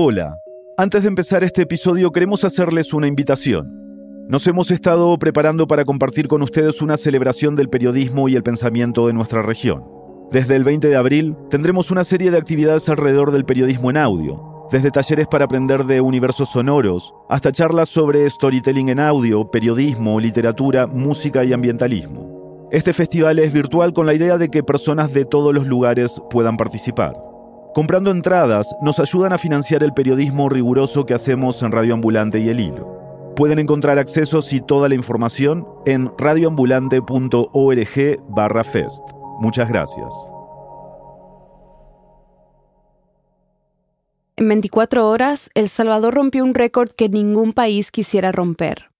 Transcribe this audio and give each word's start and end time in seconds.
Hola, 0.00 0.40
antes 0.76 1.02
de 1.02 1.08
empezar 1.08 1.42
este 1.42 1.62
episodio 1.62 2.12
queremos 2.12 2.44
hacerles 2.44 2.94
una 2.94 3.08
invitación. 3.08 4.28
Nos 4.28 4.46
hemos 4.46 4.70
estado 4.70 5.18
preparando 5.18 5.66
para 5.66 5.84
compartir 5.84 6.28
con 6.28 6.40
ustedes 6.40 6.80
una 6.80 6.96
celebración 6.96 7.56
del 7.56 7.68
periodismo 7.68 8.28
y 8.28 8.36
el 8.36 8.44
pensamiento 8.44 9.08
de 9.08 9.12
nuestra 9.12 9.42
región. 9.42 9.82
Desde 10.30 10.54
el 10.54 10.62
20 10.62 10.86
de 10.86 10.94
abril 10.94 11.36
tendremos 11.50 11.90
una 11.90 12.04
serie 12.04 12.30
de 12.30 12.38
actividades 12.38 12.88
alrededor 12.88 13.32
del 13.32 13.44
periodismo 13.44 13.90
en 13.90 13.96
audio, 13.96 14.68
desde 14.70 14.92
talleres 14.92 15.26
para 15.26 15.46
aprender 15.46 15.84
de 15.84 16.00
universos 16.00 16.50
sonoros 16.50 17.12
hasta 17.28 17.50
charlas 17.50 17.88
sobre 17.88 18.30
storytelling 18.30 18.90
en 18.90 19.00
audio, 19.00 19.50
periodismo, 19.50 20.20
literatura, 20.20 20.86
música 20.86 21.42
y 21.42 21.52
ambientalismo. 21.52 22.68
Este 22.70 22.92
festival 22.92 23.40
es 23.40 23.52
virtual 23.52 23.92
con 23.92 24.06
la 24.06 24.14
idea 24.14 24.38
de 24.38 24.48
que 24.48 24.62
personas 24.62 25.12
de 25.12 25.24
todos 25.24 25.52
los 25.52 25.66
lugares 25.66 26.22
puedan 26.30 26.56
participar. 26.56 27.16
Comprando 27.78 28.10
entradas 28.10 28.74
nos 28.80 28.98
ayudan 28.98 29.32
a 29.32 29.38
financiar 29.38 29.84
el 29.84 29.92
periodismo 29.92 30.48
riguroso 30.48 31.06
que 31.06 31.14
hacemos 31.14 31.62
en 31.62 31.70
Radio 31.70 31.94
Ambulante 31.94 32.40
y 32.40 32.48
El 32.48 32.58
Hilo. 32.58 33.32
Pueden 33.36 33.60
encontrar 33.60 34.00
accesos 34.00 34.52
y 34.52 34.60
toda 34.60 34.88
la 34.88 34.96
información 34.96 35.64
en 35.86 36.10
radioambulante.org 36.18 38.20
barra 38.30 38.64
fest. 38.64 39.04
Muchas 39.38 39.68
gracias. 39.68 40.12
En 44.34 44.48
24 44.48 45.08
horas, 45.08 45.48
El 45.54 45.68
Salvador 45.68 46.14
rompió 46.14 46.42
un 46.42 46.54
récord 46.54 46.90
que 46.90 47.08
ningún 47.08 47.52
país 47.52 47.92
quisiera 47.92 48.32
romper. 48.32 48.90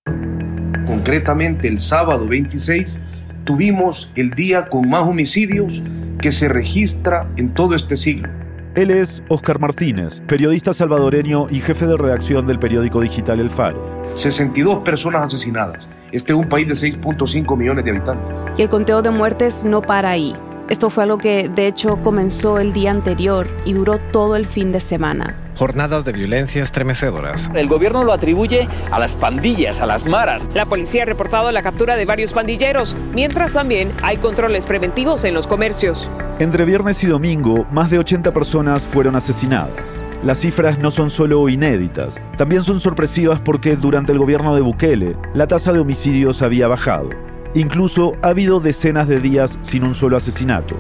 Concretamente, 0.87 1.67
el 1.67 1.81
sábado 1.81 2.29
26 2.29 3.01
tuvimos 3.43 4.09
el 4.15 4.31
día 4.31 4.69
con 4.69 4.89
más 4.89 5.03
homicidios 5.03 5.83
que 6.23 6.31
se 6.31 6.49
registra 6.49 7.29
en 7.37 7.53
todo 7.55 7.75
este 7.75 7.97
siglo. 7.97 8.39
Él 8.79 8.93
es 8.93 9.25
Oscar 9.27 9.59
Martínez, 9.59 10.21
periodista 10.29 10.73
salvadoreño 10.73 11.49
y 11.51 11.59
jefe 11.61 11.85
de 11.85 11.97
redacción 11.97 12.47
del 12.47 12.61
periódico 12.61 13.01
digital 13.01 13.41
El 13.41 13.51
Faro. 13.51 14.05
62 14.15 14.85
personas 14.85 15.25
asesinadas. 15.25 15.89
Este 16.13 16.33
es 16.33 16.39
un 16.39 16.49
país 16.49 16.69
de 16.69 16.75
6.5 16.75 17.57
millones 17.57 17.85
de 17.85 17.91
habitantes. 17.91 18.31
Y 18.57 18.63
el 18.63 18.69
conteo 18.69 19.03
de 19.03 19.11
muertes 19.11 19.65
no 19.65 19.83
para 19.83 20.11
ahí. 20.11 20.33
Esto 20.69 20.91
fue 20.91 21.05
algo 21.05 21.17
que 21.17 21.49
de 21.49 21.67
hecho 21.67 22.03
comenzó 22.03 22.59
el 22.59 22.75
día 22.75 22.91
anterior 22.91 23.47
y 23.65 23.73
duró 23.73 23.99
todo 23.99 24.37
el 24.37 24.45
fin 24.47 24.71
de 24.71 24.81
semana. 24.81 25.35
Jornadas 25.57 26.05
de 26.05 26.13
violencia 26.13 26.63
estremecedoras. 26.63 27.51
El 27.55 27.69
gobierno 27.69 28.05
lo 28.05 28.13
atribuye 28.13 28.69
a 28.91 28.99
las 28.99 29.17
pandillas, 29.17 29.81
a 29.81 29.87
las 29.87 30.05
maras. 30.05 30.47
La 30.55 30.67
policía 30.67 31.03
ha 31.03 31.07
reportado 31.07 31.51
la 31.53 31.63
captura 31.63 31.97
de 31.97 32.05
varios 32.05 32.35
pandilleros, 32.35 32.97
mientras 33.15 33.55
también 33.55 33.93
hay 34.03 34.19
controles 34.19 34.67
preventivos 34.67 35.25
en 35.25 35.33
los 35.33 35.47
comercios. 35.47 36.11
Entre 36.39 36.67
viernes 36.67 37.03
y 37.03 37.07
domingo, 37.07 37.67
más 37.73 37.91
de 37.91 37.99
80 37.99 38.33
personas 38.33 38.87
fueron 38.87 39.17
asesinadas. 39.17 39.89
Las 40.23 40.39
cifras 40.39 40.79
no 40.79 40.91
son 40.91 41.09
solo 41.09 41.49
inéditas, 41.49 42.21
también 42.37 42.63
son 42.63 42.79
sorpresivas 42.79 43.41
porque 43.41 43.75
durante 43.75 44.13
el 44.13 44.19
gobierno 44.19 44.55
de 44.55 44.61
Bukele, 44.61 45.17
la 45.33 45.47
tasa 45.47 45.73
de 45.73 45.81
homicidios 45.81 46.43
había 46.43 46.69
bajado. 46.69 47.09
Incluso 47.55 48.13
ha 48.23 48.29
habido 48.29 48.61
decenas 48.61 49.09
de 49.09 49.21
días 49.21 49.59
sin 49.63 49.85
un 49.85 49.95
solo 49.95 50.17
asesinato. 50.17 50.77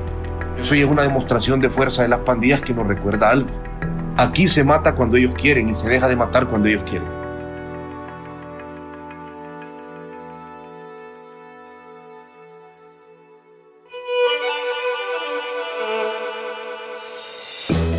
Eso 0.58 0.74
ya 0.74 0.84
es 0.84 0.90
una 0.90 1.02
demostración 1.02 1.60
de 1.60 1.70
fuerza 1.70 2.02
de 2.02 2.08
las 2.08 2.20
pandillas 2.20 2.60
que 2.60 2.74
nos 2.74 2.86
recuerda 2.86 3.30
algo. 3.30 3.48
Aquí 4.16 4.48
se 4.48 4.64
mata 4.64 4.94
cuando 4.94 5.16
ellos 5.16 5.32
quieren 5.36 5.68
y 5.68 5.74
se 5.74 5.88
deja 5.88 6.08
de 6.08 6.16
matar 6.16 6.48
cuando 6.48 6.68
ellos 6.68 6.82
quieren. 6.84 7.08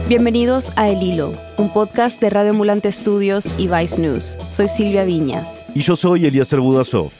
Bienvenidos 0.10 0.72
a 0.76 0.90
El 0.90 1.04
Hilo, 1.04 1.34
un 1.58 1.72
podcast 1.72 2.20
de 2.20 2.32
Radio 2.32 2.52
Ambulante 2.52 2.88
Estudios 2.88 3.48
y 3.60 3.68
Vice 3.68 4.02
News. 4.02 4.38
Soy 4.50 4.68
Silvia 4.68 5.04
Viñas. 5.04 5.68
Y 5.76 5.82
yo 5.82 5.96
soy 5.96 6.26
Eliezer 6.26 6.60
Budasov. 6.60 7.12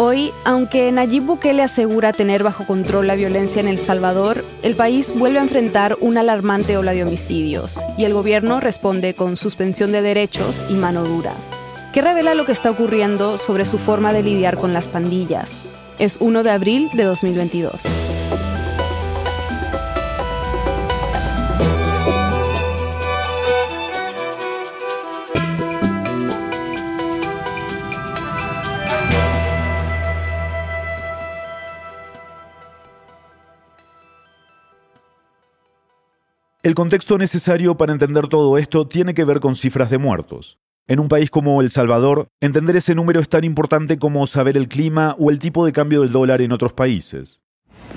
Hoy, 0.00 0.32
aunque 0.44 0.92
Nayib 0.92 1.24
Bukele 1.24 1.60
asegura 1.60 2.12
tener 2.12 2.44
bajo 2.44 2.64
control 2.64 3.08
la 3.08 3.16
violencia 3.16 3.58
en 3.58 3.66
El 3.66 3.78
Salvador, 3.78 4.44
el 4.62 4.76
país 4.76 5.12
vuelve 5.12 5.40
a 5.40 5.42
enfrentar 5.42 5.96
una 6.00 6.20
alarmante 6.20 6.76
ola 6.76 6.92
de 6.92 7.02
homicidios 7.02 7.80
y 7.96 8.04
el 8.04 8.14
gobierno 8.14 8.60
responde 8.60 9.14
con 9.14 9.36
suspensión 9.36 9.90
de 9.90 10.00
derechos 10.00 10.64
y 10.70 10.74
mano 10.74 11.02
dura. 11.02 11.32
¿Qué 11.92 12.00
revela 12.00 12.36
lo 12.36 12.44
que 12.44 12.52
está 12.52 12.70
ocurriendo 12.70 13.38
sobre 13.38 13.64
su 13.64 13.76
forma 13.76 14.12
de 14.12 14.22
lidiar 14.22 14.56
con 14.56 14.72
las 14.72 14.86
pandillas? 14.86 15.64
Es 15.98 16.18
1 16.20 16.44
de 16.44 16.50
abril 16.50 16.88
de 16.94 17.02
2022. 17.02 18.17
El 36.68 36.74
contexto 36.74 37.16
necesario 37.16 37.78
para 37.78 37.94
entender 37.94 38.26
todo 38.26 38.58
esto 38.58 38.86
tiene 38.86 39.14
que 39.14 39.24
ver 39.24 39.40
con 39.40 39.56
cifras 39.56 39.88
de 39.88 39.96
muertos. 39.96 40.58
En 40.86 41.00
un 41.00 41.08
país 41.08 41.30
como 41.30 41.62
El 41.62 41.70
Salvador, 41.70 42.28
entender 42.42 42.76
ese 42.76 42.94
número 42.94 43.20
es 43.20 43.30
tan 43.30 43.44
importante 43.44 43.98
como 43.98 44.26
saber 44.26 44.58
el 44.58 44.68
clima 44.68 45.16
o 45.18 45.30
el 45.30 45.38
tipo 45.38 45.64
de 45.64 45.72
cambio 45.72 46.02
del 46.02 46.12
dólar 46.12 46.42
en 46.42 46.52
otros 46.52 46.74
países. 46.74 47.40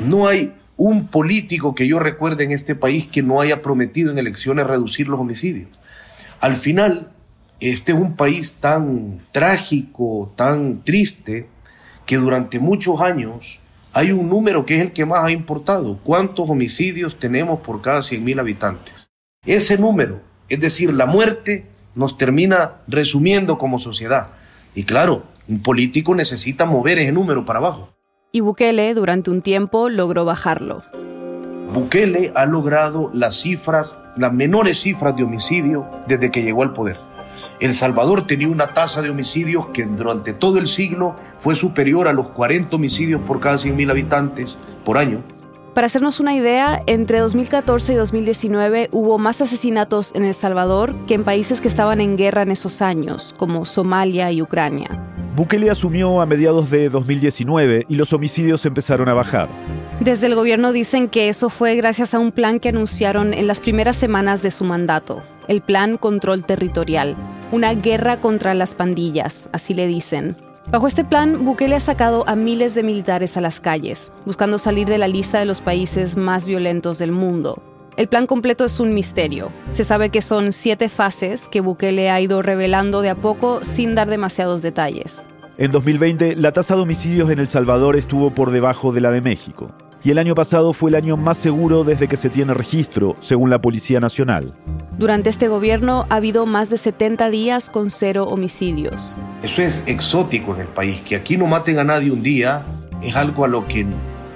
No 0.07 0.25
hay 0.25 0.53
un 0.77 1.07
político 1.07 1.75
que 1.75 1.85
yo 1.85 1.99
recuerde 1.99 2.45
en 2.45 2.51
este 2.51 2.73
país 2.73 3.07
que 3.07 3.21
no 3.21 3.41
haya 3.41 3.61
prometido 3.61 4.09
en 4.09 4.17
elecciones 4.17 4.65
reducir 4.65 5.09
los 5.09 5.19
homicidios. 5.19 5.67
Al 6.39 6.55
final, 6.55 7.11
este 7.59 7.91
es 7.91 7.97
un 7.97 8.15
país 8.15 8.53
tan 8.53 9.19
trágico, 9.33 10.31
tan 10.37 10.81
triste, 10.85 11.49
que 12.05 12.15
durante 12.15 12.57
muchos 12.57 13.01
años 13.01 13.59
hay 13.93 14.11
un 14.11 14.29
número 14.29 14.65
que 14.65 14.75
es 14.75 14.81
el 14.81 14.93
que 14.93 15.05
más 15.05 15.23
ha 15.23 15.31
importado. 15.31 15.99
¿Cuántos 16.03 16.49
homicidios 16.49 17.19
tenemos 17.19 17.59
por 17.61 17.81
cada 17.81 17.99
100.000 17.99 18.39
habitantes? 18.39 19.09
Ese 19.45 19.77
número, 19.77 20.19
es 20.49 20.59
decir, 20.59 20.93
la 20.93 21.05
muerte, 21.05 21.65
nos 21.95 22.17
termina 22.17 22.75
resumiendo 22.87 23.57
como 23.57 23.79
sociedad. 23.79 24.27
Y 24.75 24.83
claro, 24.83 25.23
un 25.47 25.61
político 25.61 26.15
necesita 26.15 26.65
mover 26.65 26.99
ese 26.99 27.11
número 27.11 27.45
para 27.45 27.59
abajo. 27.59 27.89
Y 28.31 28.39
Bukele 28.39 28.93
durante 28.93 29.29
un 29.29 29.41
tiempo 29.41 29.89
logró 29.89 30.23
bajarlo. 30.23 30.83
Bukele 31.73 32.31
ha 32.35 32.45
logrado 32.45 33.09
las 33.13 33.41
cifras, 33.41 33.97
las 34.15 34.31
menores 34.31 34.79
cifras 34.79 35.15
de 35.15 35.23
homicidio 35.23 35.85
desde 36.07 36.31
que 36.31 36.43
llegó 36.43 36.63
al 36.63 36.73
poder. 36.73 36.97
El 37.59 37.73
Salvador 37.73 38.25
tenía 38.25 38.47
una 38.47 38.73
tasa 38.73 39.01
de 39.01 39.09
homicidios 39.09 39.67
que 39.73 39.85
durante 39.85 40.33
todo 40.33 40.57
el 40.57 40.67
siglo 40.67 41.15
fue 41.37 41.55
superior 41.55 42.07
a 42.07 42.13
los 42.13 42.29
40 42.29 42.75
homicidios 42.75 43.21
por 43.21 43.39
cada 43.39 43.57
100.000 43.57 43.91
habitantes 43.91 44.57
por 44.83 44.97
año. 44.97 45.21
Para 45.73 45.87
hacernos 45.87 46.19
una 46.19 46.35
idea, 46.35 46.83
entre 46.85 47.19
2014 47.19 47.93
y 47.93 47.95
2019 47.95 48.89
hubo 48.91 49.17
más 49.17 49.41
asesinatos 49.41 50.13
en 50.15 50.25
El 50.25 50.33
Salvador 50.33 50.93
que 51.07 51.13
en 51.13 51.23
países 51.23 51.61
que 51.61 51.69
estaban 51.69 52.01
en 52.01 52.17
guerra 52.17 52.41
en 52.41 52.51
esos 52.51 52.81
años, 52.81 53.33
como 53.37 53.65
Somalia 53.65 54.31
y 54.33 54.41
Ucrania. 54.41 54.89
Bukele 55.33 55.69
asumió 55.69 56.19
a 56.19 56.25
mediados 56.25 56.69
de 56.71 56.89
2019 56.89 57.85
y 57.87 57.95
los 57.95 58.11
homicidios 58.11 58.65
empezaron 58.65 59.07
a 59.07 59.13
bajar. 59.13 59.47
Desde 60.01 60.25
el 60.25 60.33
gobierno 60.33 60.71
dicen 60.71 61.09
que 61.09 61.29
eso 61.29 61.51
fue 61.51 61.75
gracias 61.75 62.15
a 62.15 62.19
un 62.19 62.31
plan 62.31 62.59
que 62.59 62.69
anunciaron 62.69 63.35
en 63.35 63.45
las 63.45 63.61
primeras 63.61 63.95
semanas 63.95 64.41
de 64.41 64.49
su 64.49 64.63
mandato, 64.63 65.21
el 65.47 65.61
Plan 65.61 65.97
Control 65.97 66.43
Territorial, 66.43 67.15
una 67.51 67.75
guerra 67.75 68.19
contra 68.19 68.55
las 68.55 68.73
pandillas, 68.73 69.47
así 69.53 69.75
le 69.75 69.85
dicen. 69.85 70.35
Bajo 70.71 70.87
este 70.87 71.05
plan, 71.05 71.45
Bukele 71.45 71.75
ha 71.75 71.79
sacado 71.79 72.27
a 72.27 72.35
miles 72.35 72.73
de 72.73 72.81
militares 72.81 73.37
a 73.37 73.41
las 73.41 73.59
calles, 73.59 74.11
buscando 74.25 74.57
salir 74.57 74.87
de 74.87 74.97
la 74.97 75.07
lista 75.07 75.37
de 75.37 75.45
los 75.45 75.61
países 75.61 76.17
más 76.17 76.47
violentos 76.47 76.97
del 76.97 77.11
mundo. 77.11 77.61
El 77.95 78.07
plan 78.07 78.25
completo 78.25 78.65
es 78.65 78.79
un 78.79 78.95
misterio. 78.95 79.51
Se 79.69 79.83
sabe 79.83 80.09
que 80.09 80.23
son 80.23 80.51
siete 80.51 80.89
fases 80.89 81.47
que 81.47 81.61
Bukele 81.61 82.09
ha 82.09 82.19
ido 82.19 82.41
revelando 82.41 83.03
de 83.03 83.11
a 83.11 83.15
poco 83.15 83.63
sin 83.65 83.93
dar 83.93 84.09
demasiados 84.09 84.63
detalles. 84.63 85.27
En 85.59 85.71
2020, 85.71 86.37
la 86.37 86.53
tasa 86.53 86.75
de 86.75 86.81
homicidios 86.81 87.29
en 87.29 87.37
El 87.37 87.49
Salvador 87.49 87.95
estuvo 87.95 88.33
por 88.33 88.49
debajo 88.49 88.91
de 88.91 89.01
la 89.01 89.11
de 89.11 89.21
México. 89.21 89.71
Y 90.03 90.09
el 90.09 90.17
año 90.17 90.33
pasado 90.33 90.73
fue 90.73 90.89
el 90.89 90.95
año 90.95 91.15
más 91.15 91.37
seguro 91.37 91.83
desde 91.83 92.07
que 92.07 92.17
se 92.17 92.29
tiene 92.29 92.55
registro, 92.55 93.15
según 93.19 93.51
la 93.51 93.61
Policía 93.61 93.99
Nacional. 93.99 94.53
Durante 94.97 95.29
este 95.29 95.47
gobierno 95.47 96.07
ha 96.09 96.15
habido 96.15 96.47
más 96.47 96.71
de 96.71 96.77
70 96.77 97.29
días 97.29 97.69
con 97.69 97.91
cero 97.91 98.23
homicidios. 98.23 99.17
Eso 99.43 99.61
es 99.61 99.83
exótico 99.85 100.55
en 100.55 100.61
el 100.61 100.67
país, 100.67 101.01
que 101.01 101.15
aquí 101.15 101.37
no 101.37 101.45
maten 101.45 101.77
a 101.77 101.83
nadie 101.83 102.09
un 102.11 102.23
día 102.23 102.65
es 103.03 103.15
algo 103.15 103.45
a 103.45 103.47
lo 103.47 103.67
que 103.67 103.85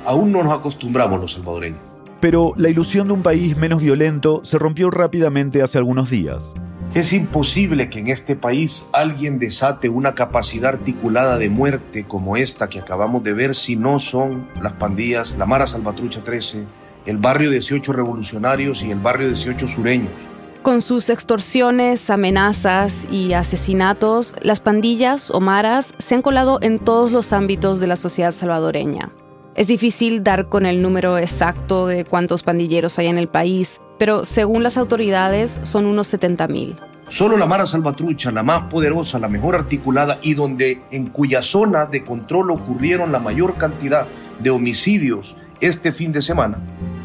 aún 0.05 0.31
no 0.31 0.43
nos 0.43 0.53
acostumbramos 0.53 1.19
los 1.19 1.31
salvadoreños. 1.31 1.79
Pero 2.19 2.53
la 2.57 2.69
ilusión 2.69 3.07
de 3.07 3.13
un 3.13 3.23
país 3.23 3.57
menos 3.57 3.81
violento 3.81 4.41
se 4.43 4.59
rompió 4.59 4.91
rápidamente 4.91 5.61
hace 5.61 5.77
algunos 5.77 6.09
días. 6.09 6.53
Es 6.95 7.11
imposible 7.11 7.89
que 7.89 7.99
en 7.99 8.07
este 8.07 8.37
país 8.37 8.87
alguien 8.93 9.37
desate 9.37 9.89
una 9.89 10.15
capacidad 10.15 10.75
articulada 10.75 11.37
de 11.37 11.49
muerte 11.49 12.05
como 12.05 12.37
esta 12.37 12.69
que 12.69 12.79
acabamos 12.79 13.21
de 13.21 13.33
ver 13.33 13.53
si 13.53 13.75
no 13.75 13.99
son 13.99 14.47
las 14.61 14.71
pandillas, 14.71 15.37
la 15.37 15.45
Mara 15.45 15.67
Salvatrucha 15.67 16.23
13, 16.23 16.63
el 17.05 17.17
barrio 17.17 17.49
18 17.49 17.91
Revolucionarios 17.91 18.81
y 18.81 18.91
el 18.91 18.99
barrio 18.99 19.27
18 19.27 19.67
Sureños. 19.67 20.13
Con 20.61 20.81
sus 20.81 21.09
extorsiones, 21.09 22.09
amenazas 22.09 23.05
y 23.11 23.33
asesinatos, 23.33 24.33
las 24.41 24.61
pandillas 24.61 25.31
o 25.31 25.41
maras 25.41 25.95
se 25.99 26.15
han 26.15 26.21
colado 26.21 26.59
en 26.61 26.79
todos 26.79 27.11
los 27.11 27.33
ámbitos 27.33 27.81
de 27.81 27.87
la 27.87 27.97
sociedad 27.97 28.31
salvadoreña. 28.31 29.11
Es 29.55 29.67
difícil 29.67 30.21
dar 30.21 30.49
con 30.49 30.65
el 30.65 30.81
número 30.81 31.17
exacto 31.17 31.87
de 31.87 32.03
cuántos 32.03 32.43
pandilleros 32.43 32.99
hay 32.99 33.07
en 33.07 33.17
el 33.17 33.29
país, 33.29 33.79
pero 33.97 34.25
según 34.25 34.63
las 34.63 34.77
autoridades 34.77 35.61
son 35.63 35.85
unos 35.85 36.13
70.000. 36.13 36.75
Solo 37.07 37.37
la 37.37 37.45
Mara 37.45 37.65
Salvatrucha, 37.65 38.31
la 38.31 38.43
más 38.43 38.63
poderosa, 38.63 39.17
la 39.17 39.29
mejor 39.29 39.55
articulada 39.55 40.19
y 40.21 40.33
donde 40.33 40.81
en 40.91 41.07
cuya 41.07 41.41
zona 41.41 41.85
de 41.85 42.03
control 42.03 42.51
ocurrieron 42.51 43.13
la 43.13 43.19
mayor 43.19 43.57
cantidad 43.57 44.07
de 44.39 44.49
homicidios 44.49 45.37
este 45.61 45.93
fin 45.93 46.11
de 46.11 46.21
semana, 46.21 46.57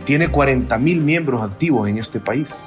tiene 0.05 0.29
40.000 0.29 1.01
miembros 1.03 1.45
activos 1.45 1.89
en 1.89 1.99
este 1.99 2.19
país. 2.19 2.67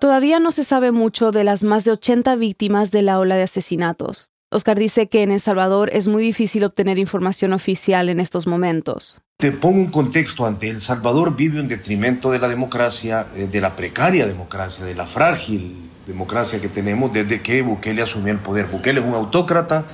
Todavía 0.00 0.38
no 0.38 0.50
se 0.52 0.64
sabe 0.64 0.92
mucho 0.92 1.32
de 1.32 1.44
las 1.44 1.64
más 1.64 1.84
de 1.84 1.92
80 1.92 2.36
víctimas 2.36 2.90
de 2.90 3.00
la 3.00 3.18
ola 3.18 3.36
de 3.36 3.44
asesinatos. 3.44 4.31
Oscar 4.52 4.78
dice 4.78 5.08
que 5.08 5.22
en 5.22 5.32
El 5.32 5.40
Salvador 5.40 5.88
es 5.94 6.08
muy 6.08 6.22
difícil 6.22 6.64
obtener 6.64 6.98
información 6.98 7.54
oficial 7.54 8.10
en 8.10 8.20
estos 8.20 8.46
momentos. 8.46 9.22
Te 9.38 9.50
pongo 9.50 9.80
un 9.80 9.90
contexto 9.90 10.44
ante 10.44 10.68
El 10.68 10.80
Salvador 10.80 11.34
vive 11.34 11.58
un 11.58 11.68
detrimento 11.68 12.30
de 12.30 12.38
la 12.38 12.48
democracia, 12.48 13.28
eh, 13.34 13.48
de 13.50 13.60
la 13.62 13.74
precaria 13.74 14.26
democracia, 14.26 14.84
de 14.84 14.94
la 14.94 15.06
frágil 15.06 15.90
democracia 16.06 16.60
que 16.60 16.68
tenemos 16.68 17.12
desde 17.12 17.40
que 17.40 17.62
Bukele 17.62 18.02
asumió 18.02 18.30
el 18.32 18.40
poder. 18.40 18.66
Bukele 18.66 19.00
es 19.00 19.06
un 19.06 19.14
autócrata 19.14 19.86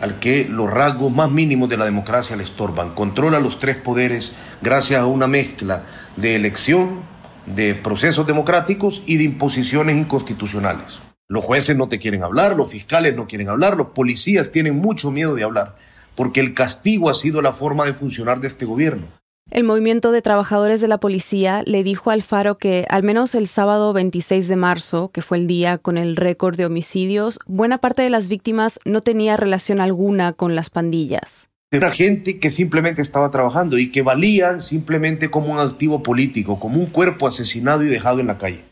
al 0.00 0.18
que 0.18 0.46
los 0.48 0.70
rasgos 0.70 1.12
más 1.12 1.30
mínimos 1.30 1.68
de 1.68 1.76
la 1.76 1.84
democracia 1.84 2.36
le 2.36 2.44
estorban. 2.44 2.94
Controla 2.94 3.38
los 3.38 3.58
tres 3.58 3.76
poderes 3.76 4.32
gracias 4.62 4.98
a 4.98 5.06
una 5.06 5.26
mezcla 5.26 5.84
de 6.16 6.36
elección, 6.36 7.02
de 7.44 7.74
procesos 7.74 8.26
democráticos 8.26 9.02
y 9.04 9.18
de 9.18 9.24
imposiciones 9.24 9.96
inconstitucionales. 9.96 11.00
Los 11.30 11.44
jueces 11.44 11.76
no 11.76 11.88
te 11.88 12.00
quieren 12.00 12.24
hablar, 12.24 12.56
los 12.56 12.72
fiscales 12.72 13.14
no 13.14 13.28
quieren 13.28 13.48
hablar, 13.48 13.76
los 13.76 13.90
policías 13.90 14.50
tienen 14.50 14.74
mucho 14.74 15.12
miedo 15.12 15.36
de 15.36 15.44
hablar, 15.44 15.76
porque 16.16 16.40
el 16.40 16.54
castigo 16.54 17.08
ha 17.08 17.14
sido 17.14 17.40
la 17.40 17.52
forma 17.52 17.86
de 17.86 17.92
funcionar 17.92 18.40
de 18.40 18.48
este 18.48 18.64
gobierno. 18.64 19.06
El 19.48 19.62
movimiento 19.62 20.10
de 20.10 20.22
trabajadores 20.22 20.80
de 20.80 20.88
la 20.88 20.98
policía 20.98 21.62
le 21.66 21.84
dijo 21.84 22.10
al 22.10 22.24
Faro 22.24 22.58
que 22.58 22.84
al 22.88 23.04
menos 23.04 23.36
el 23.36 23.46
sábado 23.46 23.92
26 23.92 24.48
de 24.48 24.56
marzo, 24.56 25.12
que 25.12 25.22
fue 25.22 25.38
el 25.38 25.46
día 25.46 25.78
con 25.78 25.98
el 25.98 26.16
récord 26.16 26.56
de 26.56 26.66
homicidios, 26.66 27.38
buena 27.46 27.78
parte 27.78 28.02
de 28.02 28.10
las 28.10 28.26
víctimas 28.26 28.80
no 28.84 29.00
tenía 29.00 29.36
relación 29.36 29.80
alguna 29.80 30.32
con 30.32 30.56
las 30.56 30.68
pandillas. 30.68 31.48
Era 31.70 31.92
gente 31.92 32.40
que 32.40 32.50
simplemente 32.50 33.02
estaba 33.02 33.30
trabajando 33.30 33.78
y 33.78 33.92
que 33.92 34.02
valían 34.02 34.60
simplemente 34.60 35.30
como 35.30 35.52
un 35.52 35.60
activo 35.60 36.02
político, 36.02 36.58
como 36.58 36.80
un 36.80 36.86
cuerpo 36.86 37.28
asesinado 37.28 37.84
y 37.84 37.86
dejado 37.86 38.18
en 38.18 38.26
la 38.26 38.38
calle. 38.38 38.69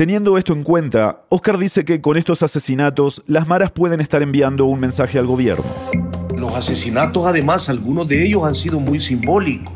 Teniendo 0.00 0.38
esto 0.38 0.54
en 0.54 0.62
cuenta, 0.62 1.24
Oscar 1.28 1.58
dice 1.58 1.84
que 1.84 2.00
con 2.00 2.16
estos 2.16 2.42
asesinatos 2.42 3.22
las 3.26 3.46
maras 3.46 3.70
pueden 3.70 4.00
estar 4.00 4.22
enviando 4.22 4.64
un 4.64 4.80
mensaje 4.80 5.18
al 5.18 5.26
gobierno. 5.26 5.62
Los 6.34 6.54
asesinatos, 6.54 7.26
además, 7.26 7.68
algunos 7.68 8.08
de 8.08 8.24
ellos 8.24 8.44
han 8.44 8.54
sido 8.54 8.80
muy 8.80 8.98
simbólicos. 8.98 9.74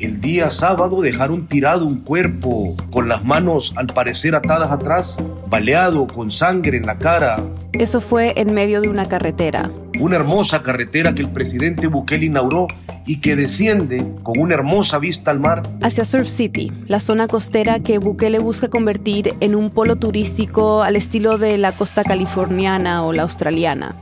El 0.00 0.18
día 0.18 0.48
sábado 0.48 1.02
dejaron 1.02 1.46
tirado 1.46 1.84
un 1.84 2.00
cuerpo 2.00 2.74
con 2.90 3.06
las 3.06 3.22
manos 3.22 3.74
al 3.76 3.86
parecer 3.88 4.34
atadas 4.34 4.72
atrás, 4.72 5.18
baleado 5.46 6.06
con 6.06 6.30
sangre 6.30 6.78
en 6.78 6.86
la 6.86 6.96
cara. 6.96 7.44
Eso 7.74 8.00
fue 8.00 8.32
en 8.36 8.54
medio 8.54 8.80
de 8.80 8.88
una 8.88 9.06
carretera. 9.10 9.70
Una 9.98 10.16
hermosa 10.16 10.62
carretera 10.62 11.14
que 11.14 11.20
el 11.20 11.28
presidente 11.28 11.86
Bukele 11.86 12.24
inauguró 12.24 12.66
y 13.04 13.20
que 13.20 13.36
desciende 13.36 14.10
con 14.22 14.38
una 14.38 14.54
hermosa 14.54 14.98
vista 14.98 15.32
al 15.32 15.38
mar. 15.38 15.64
Hacia 15.82 16.06
Surf 16.06 16.28
City, 16.28 16.72
la 16.86 16.98
zona 16.98 17.28
costera 17.28 17.80
que 17.80 17.98
Bukele 17.98 18.38
busca 18.38 18.68
convertir 18.68 19.34
en 19.40 19.54
un 19.54 19.68
polo 19.68 19.96
turístico 19.96 20.82
al 20.82 20.96
estilo 20.96 21.36
de 21.36 21.58
la 21.58 21.72
costa 21.72 22.04
californiana 22.04 23.04
o 23.04 23.12
la 23.12 23.24
australiana. 23.24 23.96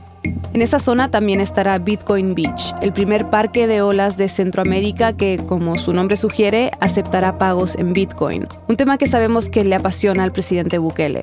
En 0.53 0.61
esa 0.61 0.79
zona 0.79 1.11
también 1.11 1.41
estará 1.41 1.77
Bitcoin 1.77 2.35
Beach, 2.35 2.73
el 2.81 2.91
primer 2.91 3.29
parque 3.29 3.67
de 3.67 3.81
olas 3.81 4.17
de 4.17 4.29
Centroamérica 4.29 5.13
que, 5.13 5.39
como 5.47 5.77
su 5.77 5.93
nombre 5.93 6.15
sugiere, 6.15 6.71
aceptará 6.79 7.37
pagos 7.37 7.75
en 7.75 7.93
Bitcoin, 7.93 8.47
un 8.67 8.77
tema 8.77 8.97
que 8.97 9.07
sabemos 9.07 9.49
que 9.49 9.63
le 9.63 9.75
apasiona 9.75 10.23
al 10.23 10.31
presidente 10.31 10.77
Bukele. 10.77 11.21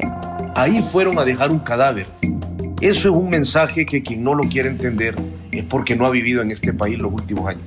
Ahí 0.54 0.80
fueron 0.82 1.18
a 1.18 1.24
dejar 1.24 1.50
un 1.50 1.58
cadáver. 1.58 2.06
Eso 2.80 3.08
es 3.08 3.14
un 3.14 3.30
mensaje 3.30 3.84
que 3.86 4.02
quien 4.02 4.22
no 4.22 4.34
lo 4.34 4.44
quiere 4.48 4.68
entender 4.68 5.16
es 5.50 5.64
porque 5.64 5.96
no 5.96 6.06
ha 6.06 6.10
vivido 6.10 6.42
en 6.42 6.50
este 6.50 6.72
país 6.72 6.98
los 6.98 7.12
últimos 7.12 7.48
años. 7.48 7.64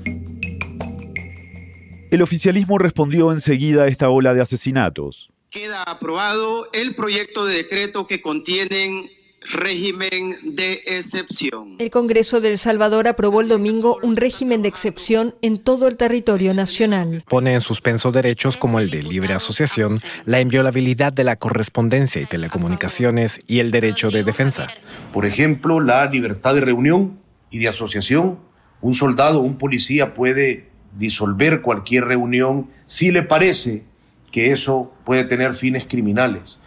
El 2.12 2.22
oficialismo 2.24 2.78
respondió 2.78 3.32
enseguida 3.32 3.84
a 3.84 3.88
esta 3.88 4.10
ola 4.10 4.34
de 4.34 4.42
asesinatos. 4.42 5.30
Queda 5.52 5.84
aprobado 5.84 6.68
el 6.74 6.96
proyecto 6.96 7.46
de 7.46 7.56
decreto 7.56 8.08
que 8.08 8.22
contienen 8.22 9.10
régimen 9.42 10.36
de 10.44 10.82
excepción. 10.86 11.76
El 11.80 11.90
Congreso 11.90 12.42
de 12.42 12.52
El 12.52 12.60
Salvador 12.60 13.08
aprobó 13.08 13.42
el 13.42 13.48
domingo 13.48 13.98
un 14.02 14.16
régimen 14.16 14.62
de 14.62 14.70
excepción 14.70 15.36
en 15.42 15.58
todo 15.58 15.88
el 15.88 15.98
territorio 15.98 16.54
nacional. 16.54 17.24
Pone 17.28 17.54
en 17.54 17.62
suspenso 17.62 18.12
derechos 18.12 18.58
como 18.58 18.80
el 18.80 18.90
de 18.90 19.04
libre 19.04 19.34
asociación, 19.34 20.00
la 20.26 20.42
inviolabilidad 20.42 21.14
de 21.14 21.24
la 21.24 21.38
correspondencia 21.38 22.22
y 22.22 22.26
telecomunicaciones 22.26 23.42
y 23.48 23.60
el 23.60 23.72
derecho 23.72 24.12
de 24.12 24.24
defensa. 24.24 24.68
Por 25.14 25.26
ejemplo, 25.26 25.80
la 25.80 26.06
libertad 26.06 26.56
de 26.56 26.62
reunión 26.62 27.20
y 27.50 27.60
de 27.60 27.68
asociación. 27.68 28.40
Un 28.82 28.94
soldado 28.94 29.42
un 29.42 29.58
policía 29.58 30.14
puede 30.14 30.70
disolver 30.98 31.62
cualquier 31.62 32.06
reunión 32.06 32.70
si 32.88 33.12
le 33.12 33.24
parece 33.24 33.84
que 34.32 34.52
eso 34.52 34.94
puede 35.06 35.26
tener 35.26 35.54
fines 35.54 35.86
criminales 35.86 36.60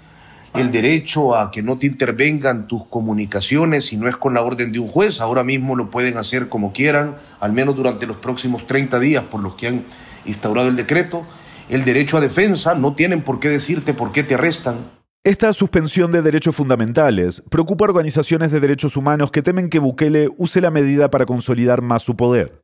el 0.54 0.70
derecho 0.70 1.36
a 1.36 1.50
que 1.50 1.62
no 1.62 1.78
te 1.78 1.86
intervengan 1.86 2.66
tus 2.66 2.86
comunicaciones 2.86 3.86
si 3.86 3.96
no 3.96 4.08
es 4.08 4.16
con 4.16 4.34
la 4.34 4.42
orden 4.42 4.70
de 4.72 4.78
un 4.78 4.88
juez. 4.88 5.20
Ahora 5.20 5.44
mismo 5.44 5.76
lo 5.76 5.90
pueden 5.90 6.18
hacer 6.18 6.48
como 6.48 6.72
quieran, 6.72 7.16
al 7.40 7.52
menos 7.52 7.74
durante 7.74 8.06
los 8.06 8.18
próximos 8.18 8.66
30 8.66 8.98
días 8.98 9.24
por 9.24 9.40
los 9.40 9.54
que 9.54 9.68
han 9.68 9.84
instaurado 10.26 10.68
el 10.68 10.76
decreto. 10.76 11.24
El 11.68 11.84
derecho 11.84 12.18
a 12.18 12.20
defensa, 12.20 12.74
no 12.74 12.94
tienen 12.94 13.22
por 13.22 13.40
qué 13.40 13.48
decirte 13.48 13.94
por 13.94 14.12
qué 14.12 14.22
te 14.22 14.34
arrestan. 14.34 14.90
Esta 15.24 15.52
suspensión 15.52 16.10
de 16.10 16.20
derechos 16.20 16.56
fundamentales 16.56 17.42
preocupa 17.48 17.84
a 17.84 17.88
organizaciones 17.88 18.50
de 18.50 18.60
derechos 18.60 18.96
humanos 18.96 19.30
que 19.30 19.40
temen 19.40 19.70
que 19.70 19.78
Bukele 19.78 20.28
use 20.36 20.60
la 20.60 20.70
medida 20.70 21.10
para 21.10 21.26
consolidar 21.26 21.80
más 21.80 22.02
su 22.02 22.16
poder. 22.16 22.60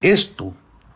Esto 0.00 0.54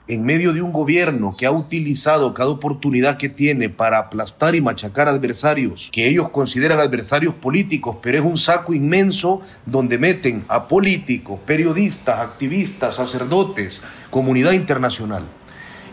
en 0.09 0.25
medio 0.25 0.53
de 0.53 0.63
un 0.63 0.73
gobierno 0.73 1.35
que 1.37 1.47
ha 1.47 1.53
utilizado 1.53 2.33
cada 2.35 2.49
oportunidad 2.51 3.19
que 3.19 3.29
tiene 3.29 3.69
para 3.69 3.99
aplastar 3.99 4.55
y 4.55 4.61
machacar 4.61 5.07
adversarios 5.07 5.91
que 5.93 6.09
ellos 6.09 6.31
consideran 6.31 6.81
adversarios 6.81 7.35
políticos, 7.35 7.99
pero 8.03 8.19
es 8.19 8.25
un 8.25 8.39
saco 8.39 8.73
inmenso 8.73 9.43
donde 9.67 9.99
meten 9.99 10.45
a 10.49 10.67
políticos, 10.67 11.39
periodistas, 11.45 12.21
activistas, 12.21 12.97
sacerdotes, 12.97 13.83
comunidad 14.11 14.53
internacional 14.53 15.25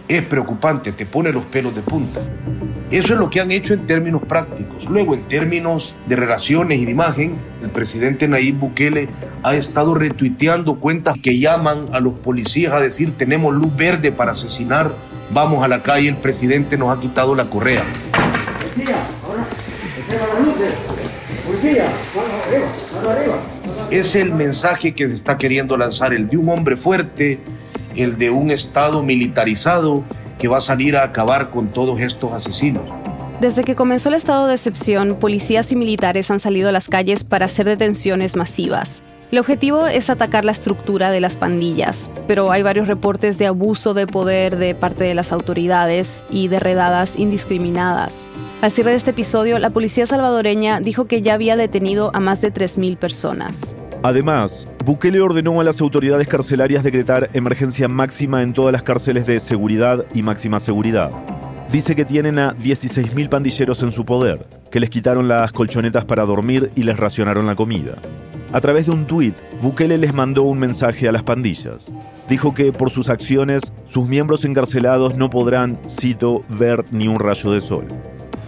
es 0.07 0.21
preocupante, 0.23 0.91
te 0.91 1.05
pone 1.05 1.31
los 1.31 1.45
pelos 1.45 1.73
de 1.75 1.81
punta. 1.81 2.21
Eso 2.91 3.13
es 3.13 3.19
lo 3.19 3.29
que 3.29 3.41
han 3.41 3.49
hecho 3.49 3.73
en 3.73 3.87
términos 3.87 4.21
prácticos. 4.27 4.87
Luego, 4.89 5.15
en 5.15 5.23
términos 5.23 5.95
de 6.07 6.15
relaciones 6.15 6.79
y 6.79 6.85
de 6.85 6.91
imagen, 6.91 7.37
el 7.63 7.71
presidente 7.71 8.27
Nayib 8.27 8.59
Bukele 8.59 9.09
ha 9.41 9.55
estado 9.55 9.95
retuiteando 9.95 10.75
cuentas 10.79 11.15
que 11.21 11.39
llaman 11.39 11.89
a 11.93 11.99
los 11.99 12.13
policías 12.13 12.73
a 12.73 12.79
decir 12.79 13.17
tenemos 13.17 13.55
luz 13.55 13.75
verde 13.75 14.11
para 14.11 14.33
asesinar, 14.33 14.95
vamos 15.31 15.63
a 15.63 15.67
la 15.67 15.81
calle, 15.81 16.09
el 16.09 16.17
presidente 16.17 16.77
nos 16.77 16.95
ha 16.95 16.99
quitado 16.99 17.33
la 17.33 17.49
correa. 17.49 17.83
Es 23.89 24.15
el 24.15 24.31
mensaje 24.31 24.93
que 24.93 25.05
está 25.05 25.37
queriendo 25.37 25.75
lanzar, 25.75 26.13
el 26.13 26.27
de 26.27 26.37
un 26.37 26.49
hombre 26.49 26.77
fuerte, 26.77 27.39
el 27.97 28.17
de 28.17 28.29
un 28.29 28.51
Estado 28.51 29.03
militarizado 29.03 30.03
que 30.37 30.47
va 30.47 30.57
a 30.57 30.61
salir 30.61 30.97
a 30.97 31.03
acabar 31.03 31.49
con 31.49 31.69
todos 31.69 31.99
estos 31.99 32.31
asesinos. 32.33 32.83
Desde 33.39 33.63
que 33.63 33.75
comenzó 33.75 34.09
el 34.09 34.15
estado 34.15 34.47
de 34.47 34.53
excepción, 34.53 35.17
policías 35.19 35.71
y 35.71 35.75
militares 35.75 36.31
han 36.31 36.39
salido 36.39 36.69
a 36.69 36.71
las 36.71 36.87
calles 36.87 37.23
para 37.23 37.45
hacer 37.45 37.65
detenciones 37.65 38.35
masivas. 38.35 39.03
El 39.31 39.39
objetivo 39.39 39.87
es 39.87 40.09
atacar 40.09 40.45
la 40.45 40.53
estructura 40.53 41.11
de 41.11 41.19
las 41.19 41.35
pandillas, 41.35 42.09
pero 42.27 42.51
hay 42.51 42.63
varios 42.63 42.87
reportes 42.87 43.37
de 43.37 43.47
abuso 43.47 43.93
de 43.93 44.07
poder 44.07 44.57
de 44.57 44.75
parte 44.75 45.03
de 45.03 45.15
las 45.15 45.33
autoridades 45.33 46.23
y 46.29 46.47
de 46.47 46.59
redadas 46.59 47.17
indiscriminadas. 47.17 48.27
Al 48.61 48.71
cierre 48.71 48.91
de 48.91 48.97
este 48.97 49.11
episodio, 49.11 49.59
la 49.59 49.71
policía 49.71 50.05
salvadoreña 50.05 50.79
dijo 50.79 51.05
que 51.05 51.21
ya 51.21 51.33
había 51.33 51.57
detenido 51.57 52.11
a 52.13 52.19
más 52.19 52.39
de 52.39 52.53
3.000 52.53 52.97
personas. 52.97 53.75
Además, 54.05 54.67
Bukele 54.85 55.19
ordenó 55.19 55.59
a 55.59 55.63
las 55.63 55.81
autoridades 55.81 56.27
carcelarias 56.27 56.83
decretar 56.83 57.31
emergencia 57.33 57.87
máxima 57.87 58.43
en 58.43 58.53
todas 58.53 58.71
las 58.71 58.83
cárceles 58.83 59.25
de 59.25 59.39
seguridad 59.39 60.05
y 60.13 60.21
máxima 60.21 60.59
seguridad. 60.59 61.09
Dice 61.71 61.95
que 61.95 62.05
tienen 62.05 62.37
a 62.37 62.53
16.000 62.53 63.29
pandilleros 63.29 63.81
en 63.81 63.91
su 63.91 64.05
poder, 64.05 64.45
que 64.69 64.79
les 64.79 64.91
quitaron 64.91 65.27
las 65.27 65.51
colchonetas 65.51 66.05
para 66.05 66.23
dormir 66.23 66.69
y 66.75 66.83
les 66.83 66.97
racionaron 66.97 67.47
la 67.47 67.55
comida. 67.55 67.95
A 68.53 68.61
través 68.61 68.85
de 68.85 68.91
un 68.91 69.07
tuit, 69.07 69.35
Bukele 69.59 69.97
les 69.97 70.13
mandó 70.13 70.43
un 70.43 70.59
mensaje 70.59 71.07
a 71.07 71.11
las 71.11 71.23
pandillas. 71.23 71.91
dijo 72.29 72.53
que 72.53 72.71
por 72.71 72.91
sus 72.91 73.09
acciones 73.09 73.73
sus 73.87 74.07
miembros 74.07 74.45
encarcelados 74.45 75.17
no 75.17 75.31
podrán, 75.31 75.79
cito, 75.89 76.43
ver 76.47 76.85
ni 76.91 77.07
un 77.07 77.19
rayo 77.19 77.49
de 77.49 77.59
sol. 77.59 77.87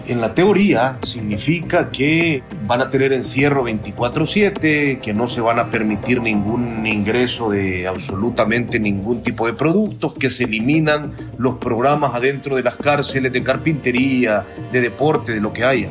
En 0.08 0.22
la 0.22 0.34
teoría 0.34 1.00
significa 1.04 1.90
que 1.90 2.42
van 2.66 2.80
a 2.80 2.90
tener 2.90 3.12
encierro 3.12 3.64
24/7, 3.66 5.00
que 5.02 5.14
no 5.14 5.28
se 5.28 5.42
van 5.42 5.60
a 5.60 5.70
permitir 5.70 6.22
ningún 6.22 6.88
ingreso 6.88 7.50
de 7.50 7.86
absolutamente 7.88 8.80
ningún 8.80 9.22
tipo 9.22 9.46
de 9.48 9.54
productos, 9.54 10.14
que 10.14 10.30
se 10.30 10.46
eliminan 10.46 11.12
los 11.38 11.56
programas 11.56 12.16
adentro 12.16 12.56
de 12.56 12.64
las 12.64 12.78
cárceles 12.78 13.34
de 13.34 13.44
carpintería, 13.44 14.46
de 14.72 14.80
deporte, 14.80 15.34
de 15.34 15.42
lo 15.42 15.52
que 15.52 15.66
haya. 15.66 15.90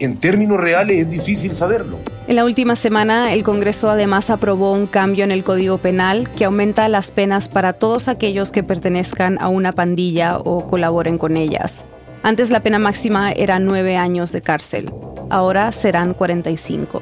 En 0.00 0.18
términos 0.18 0.58
reales 0.58 0.96
es 0.98 1.08
difícil 1.08 1.54
saberlo. 1.54 1.98
En 2.26 2.34
la 2.34 2.44
última 2.44 2.74
semana, 2.74 3.32
el 3.32 3.44
Congreso 3.44 3.88
además 3.88 4.28
aprobó 4.28 4.72
un 4.72 4.88
cambio 4.88 5.22
en 5.22 5.30
el 5.30 5.44
Código 5.44 5.78
Penal 5.78 6.28
que 6.32 6.46
aumenta 6.46 6.88
las 6.88 7.12
penas 7.12 7.48
para 7.48 7.74
todos 7.74 8.08
aquellos 8.08 8.50
que 8.50 8.64
pertenezcan 8.64 9.38
a 9.40 9.46
una 9.46 9.70
pandilla 9.70 10.36
o 10.38 10.66
colaboren 10.66 11.16
con 11.16 11.36
ellas. 11.36 11.86
Antes 12.26 12.50
la 12.50 12.60
pena 12.60 12.80
máxima 12.80 13.30
era 13.30 13.60
nueve 13.60 13.96
años 13.96 14.32
de 14.32 14.42
cárcel, 14.42 14.92
ahora 15.30 15.70
serán 15.70 16.12
45. 16.12 17.00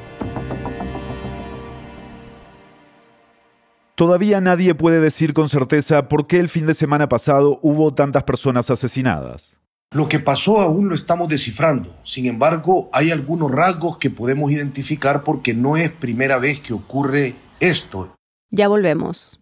Todavía 3.95 4.43
nadie 4.43 4.75
puede 4.75 5.01
decir 5.01 5.33
con 5.33 5.49
certeza 5.49 6.11
por 6.11 6.27
qué 6.27 6.41
el 6.41 6.51
fin 6.51 6.67
de 6.67 6.75
semana 6.75 7.09
pasado 7.09 7.59
hubo 7.63 7.95
tantas 7.95 8.25
personas 8.25 8.69
asesinadas. 8.69 9.57
Lo 9.93 10.11
que 10.11 10.21
pasó 10.21 10.61
aún 10.61 10.91
lo 10.91 10.95
estamos 10.95 11.29
descifrando. 11.29 11.97
Sin 12.05 12.27
embargo, 12.27 12.91
hay 12.93 13.11
algunos 13.11 13.51
rasgos 13.51 13.97
que 13.97 14.11
podemos 14.11 14.53
identificar 14.53 15.23
porque 15.23 15.55
no 15.55 15.79
es 15.79 15.91
primera 15.91 16.37
vez 16.37 16.61
que 16.61 16.75
ocurre 16.75 17.35
esto. 17.61 18.15
Ya 18.51 18.69
volvemos. 18.69 19.41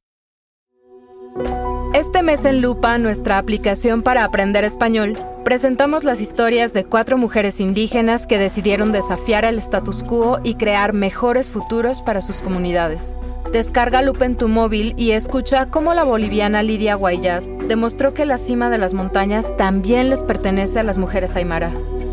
Este 1.93 2.23
mes 2.23 2.47
en 2.47 2.63
Lupa, 2.63 2.97
nuestra 2.97 3.37
aplicación 3.37 4.01
para 4.01 4.25
aprender 4.25 4.65
español, 4.65 5.15
presentamos 5.45 6.05
las 6.05 6.23
historias 6.23 6.73
de 6.73 6.85
cuatro 6.85 7.19
mujeres 7.19 7.61
indígenas 7.61 8.27
que 8.27 8.39
decidieron 8.39 8.93
desafiar 8.93 9.45
el 9.45 9.59
status 9.59 10.03
quo 10.03 10.41
y 10.43 10.55
crear 10.55 10.95
mejores 10.95 11.51
futuros 11.51 12.01
para 12.01 12.23
sus 12.23 12.39
comunidades. 12.39 13.15
Descarga 13.53 14.01
Lupa 14.01 14.25
en 14.25 14.37
tu 14.37 14.49
móvil 14.49 14.95
y 14.97 15.11
escucha 15.11 15.67
cómo 15.67 15.93
la 15.93 16.05
boliviana 16.05 16.63
Lidia 16.63 16.95
Guayas 16.95 17.47
demostró 17.69 18.15
que 18.15 18.25
la 18.25 18.39
cima 18.39 18.71
de 18.71 18.79
las 18.79 18.95
montañas 18.95 19.55
también 19.59 20.09
les 20.09 20.23
pertenece 20.23 20.81
a 20.81 20.85
las 20.85 20.97
mujeres 20.97 21.37
aymara. 21.37 21.73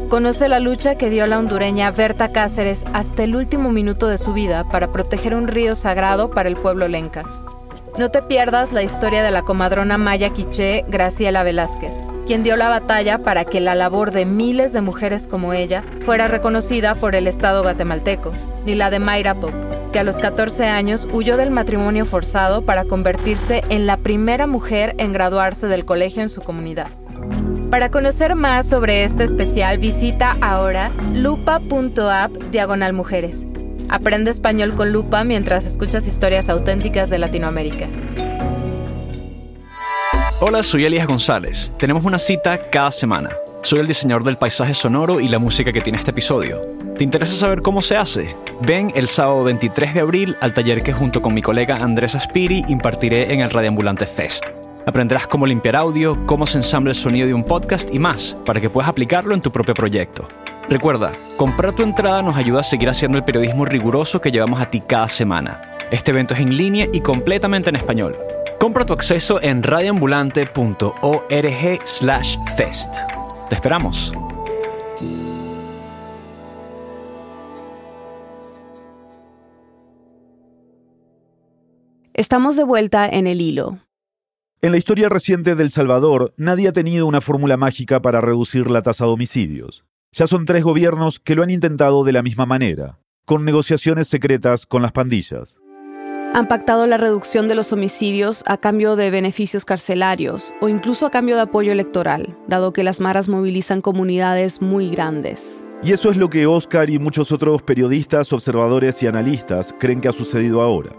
Conoce 0.09 0.49
la 0.49 0.59
lucha 0.59 0.95
que 0.95 1.09
dio 1.09 1.25
la 1.25 1.39
hondureña 1.39 1.89
Berta 1.91 2.33
Cáceres 2.33 2.83
hasta 2.91 3.23
el 3.23 3.33
último 3.33 3.71
minuto 3.71 4.07
de 4.07 4.17
su 4.17 4.33
vida 4.33 4.67
para 4.67 4.91
proteger 4.91 5.35
un 5.35 5.47
río 5.47 5.73
sagrado 5.73 6.31
para 6.31 6.49
el 6.49 6.57
pueblo 6.57 6.89
lenca. 6.89 7.23
No 7.99 8.09
te 8.09 8.21
pierdas 8.21 8.71
la 8.71 8.81
historia 8.81 9.23
de 9.23 9.29
la 9.29 9.41
comadrona 9.41 9.97
maya 9.97 10.29
quiché 10.29 10.85
Graciela 10.87 11.43
Velázquez, 11.43 11.99
quien 12.25 12.43
dio 12.43 12.55
la 12.55 12.69
batalla 12.69 13.23
para 13.23 13.43
que 13.43 13.59
la 13.59 13.75
labor 13.75 14.11
de 14.11 14.25
miles 14.25 14.71
de 14.71 14.79
mujeres 14.79 15.27
como 15.27 15.51
ella 15.51 15.83
fuera 16.05 16.29
reconocida 16.29 16.95
por 16.95 17.13
el 17.13 17.27
Estado 17.27 17.61
guatemalteco, 17.61 18.31
ni 18.65 18.73
la 18.73 18.89
de 18.89 18.99
Mayra 18.99 19.35
Pop, 19.35 19.51
que 19.91 19.99
a 19.99 20.05
los 20.05 20.15
14 20.19 20.67
años 20.67 21.09
huyó 21.11 21.35
del 21.35 21.51
matrimonio 21.51 22.05
forzado 22.05 22.61
para 22.61 22.85
convertirse 22.85 23.65
en 23.67 23.85
la 23.85 23.97
primera 23.97 24.47
mujer 24.47 24.95
en 24.97 25.11
graduarse 25.11 25.67
del 25.67 25.83
colegio 25.83 26.21
en 26.21 26.29
su 26.29 26.39
comunidad. 26.39 26.87
Para 27.69 27.91
conocer 27.91 28.35
más 28.35 28.69
sobre 28.69 29.03
este 29.03 29.25
especial, 29.25 29.77
visita 29.77 30.37
ahora 30.39 30.89
lupa.app 31.13 32.31
diagonal 32.49 32.93
mujeres 32.93 33.45
Aprende 33.89 34.29
español 34.29 34.75
con 34.75 34.93
lupa 34.93 35.23
mientras 35.23 35.65
escuchas 35.65 36.05
historias 36.05 36.47
auténticas 36.49 37.09
de 37.09 37.17
Latinoamérica. 37.17 37.87
Hola, 40.41 40.63
soy 40.63 40.85
Elías 40.85 41.07
González. 41.07 41.73
Tenemos 41.77 42.05
una 42.05 42.19
cita 42.19 42.61
cada 42.61 42.91
semana. 42.91 43.29
Soy 43.61 43.79
el 43.79 43.87
diseñador 43.87 44.23
del 44.23 44.37
paisaje 44.37 44.73
sonoro 44.73 45.19
y 45.19 45.27
la 45.27 45.39
música 45.39 45.73
que 45.73 45.81
tiene 45.81 45.97
este 45.97 46.11
episodio. 46.11 46.61
¿Te 46.95 47.03
interesa 47.03 47.35
saber 47.35 47.61
cómo 47.61 47.81
se 47.81 47.97
hace? 47.97 48.35
Ven 48.61 48.91
el 48.95 49.07
sábado 49.07 49.43
23 49.43 49.93
de 49.95 49.99
abril 49.99 50.37
al 50.39 50.53
taller 50.53 50.81
que 50.81 50.93
junto 50.93 51.21
con 51.21 51.33
mi 51.33 51.41
colega 51.41 51.77
Andrés 51.77 52.15
Aspiri 52.15 52.63
impartiré 52.67 53.33
en 53.33 53.41
el 53.41 53.49
Radioambulante 53.49 54.05
Fest. 54.05 54.45
Aprenderás 54.85 55.27
cómo 55.27 55.45
limpiar 55.45 55.75
audio, 55.75 56.25
cómo 56.25 56.47
se 56.47 56.57
ensambla 56.57 56.91
el 56.91 56.95
sonido 56.95 57.27
de 57.27 57.33
un 57.33 57.43
podcast 57.43 57.93
y 57.93 57.99
más, 57.99 58.37
para 58.45 58.61
que 58.61 58.69
puedas 58.69 58.89
aplicarlo 58.89 59.35
en 59.35 59.41
tu 59.41 59.51
propio 59.51 59.73
proyecto. 59.73 60.27
Recuerda, 60.69 61.11
comprar 61.35 61.73
tu 61.73 61.81
entrada 61.81 62.21
nos 62.21 62.37
ayuda 62.37 62.59
a 62.59 62.63
seguir 62.63 62.89
haciendo 62.89 63.17
el 63.17 63.23
periodismo 63.23 63.65
riguroso 63.65 64.21
que 64.21 64.29
llevamos 64.29 64.61
a 64.61 64.69
ti 64.69 64.81
cada 64.81 65.09
semana. 65.09 65.59
Este 65.89 66.11
evento 66.11 66.35
es 66.35 66.41
en 66.41 66.55
línea 66.55 66.87
y 66.93 67.01
completamente 67.01 67.71
en 67.71 67.75
español. 67.75 68.15
Compra 68.59 68.85
tu 68.85 68.93
acceso 68.93 69.41
en 69.41 69.63
radioambulante.org 69.63 71.79
slash 71.85 72.37
fest. 72.55 72.97
Te 73.49 73.55
esperamos. 73.55 74.13
Estamos 82.13 82.55
de 82.55 82.63
vuelta 82.63 83.09
en 83.09 83.25
el 83.25 83.41
hilo. 83.41 83.79
En 84.61 84.71
la 84.71 84.77
historia 84.77 85.09
reciente 85.09 85.55
del 85.55 85.71
Salvador, 85.71 86.35
nadie 86.37 86.67
ha 86.67 86.73
tenido 86.73 87.07
una 87.07 87.21
fórmula 87.21 87.57
mágica 87.57 88.01
para 88.01 88.21
reducir 88.21 88.69
la 88.69 88.83
tasa 88.83 89.05
de 89.05 89.11
homicidios. 89.11 89.83
Ya 90.11 90.25
son 90.25 90.45
tres 90.45 90.63
gobiernos 90.63 91.19
que 91.19 91.35
lo 91.35 91.43
han 91.43 91.51
intentado 91.51 92.03
de 92.03 92.11
la 92.11 92.23
misma 92.23 92.47
manera, 92.47 92.97
con 93.25 93.45
negociaciones 93.45 94.07
secretas 94.07 94.65
con 94.65 94.81
las 94.81 94.91
pandillas. 94.91 95.55
Han 96.33 96.47
pactado 96.47 96.87
la 96.87 96.97
reducción 96.97 97.47
de 97.47 97.53
los 97.53 97.71
homicidios 97.73 98.43
a 98.47 98.57
cambio 98.57 98.95
de 98.95 99.11
beneficios 99.11 99.65
carcelarios 99.65 100.53
o 100.61 100.69
incluso 100.69 101.05
a 101.05 101.11
cambio 101.11 101.35
de 101.35 101.43
apoyo 101.43 101.71
electoral, 101.71 102.35
dado 102.47 102.73
que 102.73 102.83
las 102.83 102.99
maras 102.99 103.29
movilizan 103.29 103.81
comunidades 103.81 104.61
muy 104.61 104.89
grandes. 104.89 105.63
Y 105.83 105.91
eso 105.91 106.09
es 106.09 106.17
lo 106.17 106.29
que 106.29 106.47
Oscar 106.47 106.89
y 106.89 106.97
muchos 106.97 107.31
otros 107.31 107.61
periodistas, 107.61 108.33
observadores 108.33 109.01
y 109.03 109.07
analistas 109.07 109.75
creen 109.79 110.01
que 110.01 110.07
ha 110.07 110.11
sucedido 110.11 110.61
ahora. 110.61 110.91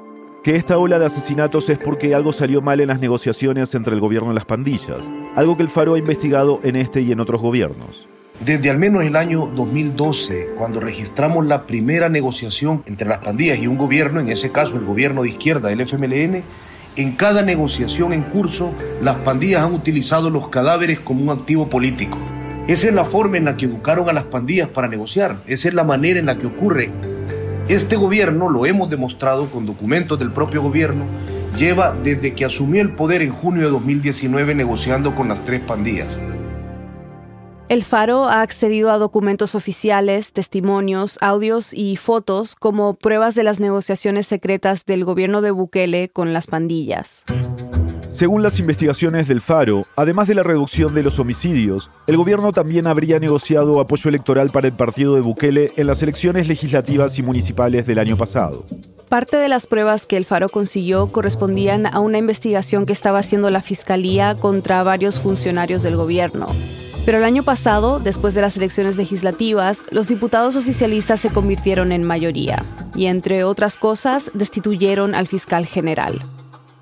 Que 0.44 0.56
esta 0.56 0.78
ola 0.78 0.98
de 0.98 1.06
asesinatos 1.06 1.68
es 1.68 1.78
porque 1.78 2.14
algo 2.14 2.32
salió 2.32 2.62
mal 2.62 2.80
en 2.80 2.88
las 2.88 3.00
negociaciones 3.00 3.74
entre 3.74 3.94
el 3.94 4.00
gobierno 4.00 4.30
y 4.30 4.34
las 4.36 4.46
pandillas, 4.46 5.10
algo 5.34 5.56
que 5.56 5.64
el 5.64 5.68
Faro 5.68 5.94
ha 5.94 5.98
investigado 5.98 6.60
en 6.62 6.76
este 6.76 7.02
y 7.02 7.12
en 7.12 7.20
otros 7.20 7.42
gobiernos. 7.42 8.08
Desde 8.44 8.70
al 8.70 8.78
menos 8.78 9.04
el 9.04 9.16
año 9.16 9.50
2012, 9.54 10.52
cuando 10.56 10.80
registramos 10.80 11.46
la 11.46 11.66
primera 11.66 12.08
negociación 12.08 12.82
entre 12.86 13.06
las 13.06 13.18
pandillas 13.18 13.58
y 13.58 13.66
un 13.66 13.76
gobierno, 13.76 14.18
en 14.18 14.30
ese 14.30 14.50
caso 14.50 14.76
el 14.76 14.84
gobierno 14.86 15.22
de 15.22 15.28
izquierda 15.28 15.68
del 15.68 15.82
FMLN, 15.82 16.42
en 16.96 17.12
cada 17.16 17.42
negociación 17.42 18.14
en 18.14 18.22
curso, 18.22 18.72
las 19.02 19.16
pandillas 19.16 19.62
han 19.62 19.74
utilizado 19.74 20.30
los 20.30 20.48
cadáveres 20.48 21.00
como 21.00 21.22
un 21.22 21.28
activo 21.28 21.68
político. 21.68 22.16
Esa 22.66 22.88
es 22.88 22.94
la 22.94 23.04
forma 23.04 23.36
en 23.36 23.44
la 23.44 23.58
que 23.58 23.66
educaron 23.66 24.08
a 24.08 24.14
las 24.14 24.24
pandillas 24.24 24.68
para 24.68 24.88
negociar, 24.88 25.36
esa 25.46 25.68
es 25.68 25.74
la 25.74 25.84
manera 25.84 26.18
en 26.18 26.24
la 26.24 26.38
que 26.38 26.46
ocurre. 26.46 26.90
Este 27.68 27.96
gobierno, 27.96 28.48
lo 28.48 28.64
hemos 28.64 28.88
demostrado 28.88 29.50
con 29.50 29.66
documentos 29.66 30.18
del 30.18 30.32
propio 30.32 30.62
gobierno, 30.62 31.04
lleva 31.58 31.94
desde 32.02 32.32
que 32.32 32.46
asumió 32.46 32.80
el 32.80 32.92
poder 32.92 33.20
en 33.20 33.32
junio 33.32 33.64
de 33.64 33.70
2019 33.70 34.54
negociando 34.54 35.14
con 35.14 35.28
las 35.28 35.44
tres 35.44 35.60
pandillas. 35.60 36.16
El 37.70 37.84
Faro 37.84 38.24
ha 38.24 38.42
accedido 38.42 38.90
a 38.90 38.98
documentos 38.98 39.54
oficiales, 39.54 40.32
testimonios, 40.32 41.18
audios 41.20 41.72
y 41.72 41.94
fotos 41.94 42.56
como 42.56 42.94
pruebas 42.94 43.36
de 43.36 43.44
las 43.44 43.60
negociaciones 43.60 44.26
secretas 44.26 44.86
del 44.86 45.04
gobierno 45.04 45.40
de 45.40 45.52
Bukele 45.52 46.08
con 46.08 46.32
las 46.32 46.48
pandillas. 46.48 47.24
Según 48.08 48.42
las 48.42 48.58
investigaciones 48.58 49.28
del 49.28 49.40
Faro, 49.40 49.86
además 49.94 50.26
de 50.26 50.34
la 50.34 50.42
reducción 50.42 50.96
de 50.96 51.04
los 51.04 51.20
homicidios, 51.20 51.92
el 52.08 52.16
gobierno 52.16 52.52
también 52.52 52.88
habría 52.88 53.20
negociado 53.20 53.78
apoyo 53.78 54.08
electoral 54.08 54.50
para 54.50 54.66
el 54.66 54.72
partido 54.72 55.14
de 55.14 55.20
Bukele 55.20 55.72
en 55.76 55.86
las 55.86 56.02
elecciones 56.02 56.48
legislativas 56.48 57.20
y 57.20 57.22
municipales 57.22 57.86
del 57.86 58.00
año 58.00 58.16
pasado. 58.16 58.64
Parte 59.08 59.36
de 59.36 59.48
las 59.48 59.68
pruebas 59.68 60.06
que 60.06 60.16
el 60.16 60.24
Faro 60.24 60.48
consiguió 60.48 61.12
correspondían 61.12 61.86
a 61.86 62.00
una 62.00 62.18
investigación 62.18 62.84
que 62.84 62.92
estaba 62.92 63.20
haciendo 63.20 63.48
la 63.48 63.62
Fiscalía 63.62 64.34
contra 64.34 64.82
varios 64.82 65.20
funcionarios 65.20 65.84
del 65.84 65.94
gobierno. 65.94 66.48
Pero 67.06 67.18
el 67.18 67.24
año 67.24 67.42
pasado, 67.42 67.98
después 67.98 68.34
de 68.34 68.42
las 68.42 68.56
elecciones 68.56 68.96
legislativas, 68.96 69.84
los 69.90 70.06
diputados 70.06 70.56
oficialistas 70.56 71.20
se 71.20 71.30
convirtieron 71.30 71.92
en 71.92 72.04
mayoría 72.04 72.64
y, 72.94 73.06
entre 73.06 73.44
otras 73.44 73.76
cosas, 73.76 74.30
destituyeron 74.34 75.14
al 75.14 75.26
fiscal 75.26 75.66
general. 75.66 76.20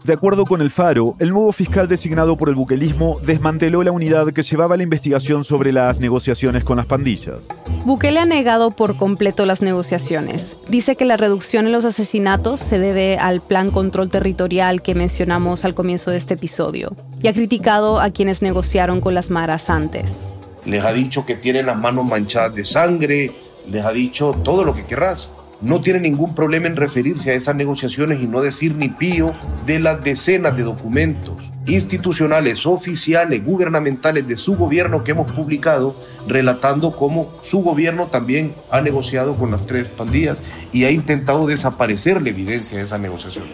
De 0.04 0.12
acuerdo 0.12 0.46
con 0.46 0.62
el 0.62 0.70
Faro, 0.70 1.16
el 1.18 1.30
nuevo 1.30 1.50
fiscal 1.50 1.88
designado 1.88 2.36
por 2.36 2.48
el 2.48 2.54
buquelismo 2.54 3.18
desmanteló 3.24 3.82
la 3.82 3.90
unidad 3.90 4.32
que 4.32 4.42
llevaba 4.42 4.76
la 4.76 4.84
investigación 4.84 5.42
sobre 5.42 5.72
las 5.72 5.98
negociaciones 5.98 6.62
con 6.62 6.76
las 6.76 6.86
pandillas. 6.86 7.48
Bukele 7.84 8.20
ha 8.20 8.24
negado 8.24 8.70
por 8.70 8.96
completo 8.96 9.44
las 9.44 9.60
negociaciones. 9.60 10.56
Dice 10.68 10.94
que 10.94 11.04
la 11.04 11.16
reducción 11.16 11.66
en 11.66 11.72
los 11.72 11.84
asesinatos 11.84 12.60
se 12.60 12.78
debe 12.78 13.18
al 13.18 13.40
plan 13.40 13.72
control 13.72 14.08
territorial 14.08 14.82
que 14.82 14.94
mencionamos 14.94 15.64
al 15.64 15.74
comienzo 15.74 16.12
de 16.12 16.18
este 16.18 16.34
episodio 16.34 16.94
y 17.20 17.26
ha 17.26 17.32
criticado 17.32 18.00
a 18.00 18.10
quienes 18.10 18.40
negociaron 18.40 19.00
con 19.00 19.14
las 19.14 19.30
maras 19.30 19.68
antes. 19.68 20.28
Les 20.64 20.84
ha 20.84 20.92
dicho 20.92 21.26
que 21.26 21.34
tienen 21.34 21.66
las 21.66 21.76
manos 21.76 22.06
manchadas 22.06 22.54
de 22.54 22.64
sangre, 22.64 23.32
les 23.68 23.84
ha 23.84 23.90
dicho 23.90 24.30
todo 24.30 24.64
lo 24.64 24.74
que 24.74 24.84
querrás. 24.84 25.28
No 25.60 25.80
tiene 25.80 26.00
ningún 26.00 26.34
problema 26.34 26.66
en 26.66 26.76
referirse 26.76 27.30
a 27.30 27.34
esas 27.34 27.56
negociaciones 27.56 28.20
y 28.22 28.26
no 28.26 28.40
decir 28.40 28.74
ni 28.74 28.88
pío 28.88 29.32
de 29.66 29.80
las 29.80 30.02
decenas 30.02 30.56
de 30.56 30.62
documentos 30.62 31.36
institucionales, 31.66 32.64
oficiales, 32.64 33.44
gubernamentales 33.44 34.26
de 34.26 34.36
su 34.36 34.56
gobierno 34.56 35.04
que 35.04 35.10
hemos 35.10 35.30
publicado, 35.32 35.94
relatando 36.26 36.96
cómo 36.96 37.30
su 37.42 37.60
gobierno 37.60 38.06
también 38.06 38.54
ha 38.70 38.80
negociado 38.80 39.36
con 39.36 39.50
las 39.50 39.66
tres 39.66 39.88
pandillas 39.88 40.38
y 40.72 40.84
ha 40.84 40.90
intentado 40.90 41.46
desaparecer 41.46 42.22
la 42.22 42.30
evidencia 42.30 42.78
de 42.78 42.84
esas 42.84 43.00
negociaciones. 43.00 43.52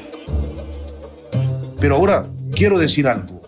Pero 1.81 1.97
ahora 1.97 2.27
quiero 2.55 2.79
decir 2.79 3.09
algo. 3.09 3.41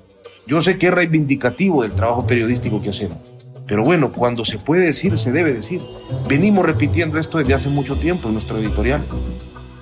Yo 0.47 0.63
sé 0.63 0.79
que 0.79 0.87
es 0.87 0.93
reivindicativo 0.93 1.83
del 1.83 1.93
trabajo 1.93 2.27
periodístico 2.27 2.83
que 2.83 2.91
hacemos. 2.91 3.19
Pero 3.67 3.83
bueno, 3.83 4.13
cuando 4.13 4.45
se 4.45 4.59
puede 4.59 4.87
decir, 4.87 5.19
se 5.19 5.33
debe 5.33 5.53
decir. 5.53 5.83
Venimos 6.29 6.65
repitiendo 6.65 7.19
esto 7.19 7.39
desde 7.39 7.55
hace 7.55 7.69
mucho 7.69 7.97
tiempo 7.97 8.29
en 8.29 8.35
nuestros 8.35 8.61
editoriales. 8.61 9.07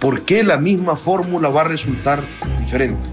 ¿Por 0.00 0.25
qué 0.25 0.43
la 0.43 0.59
misma 0.59 0.97
fórmula 0.97 1.50
va 1.50 1.62
a 1.62 1.64
resultar 1.64 2.23
diferente? 2.59 3.11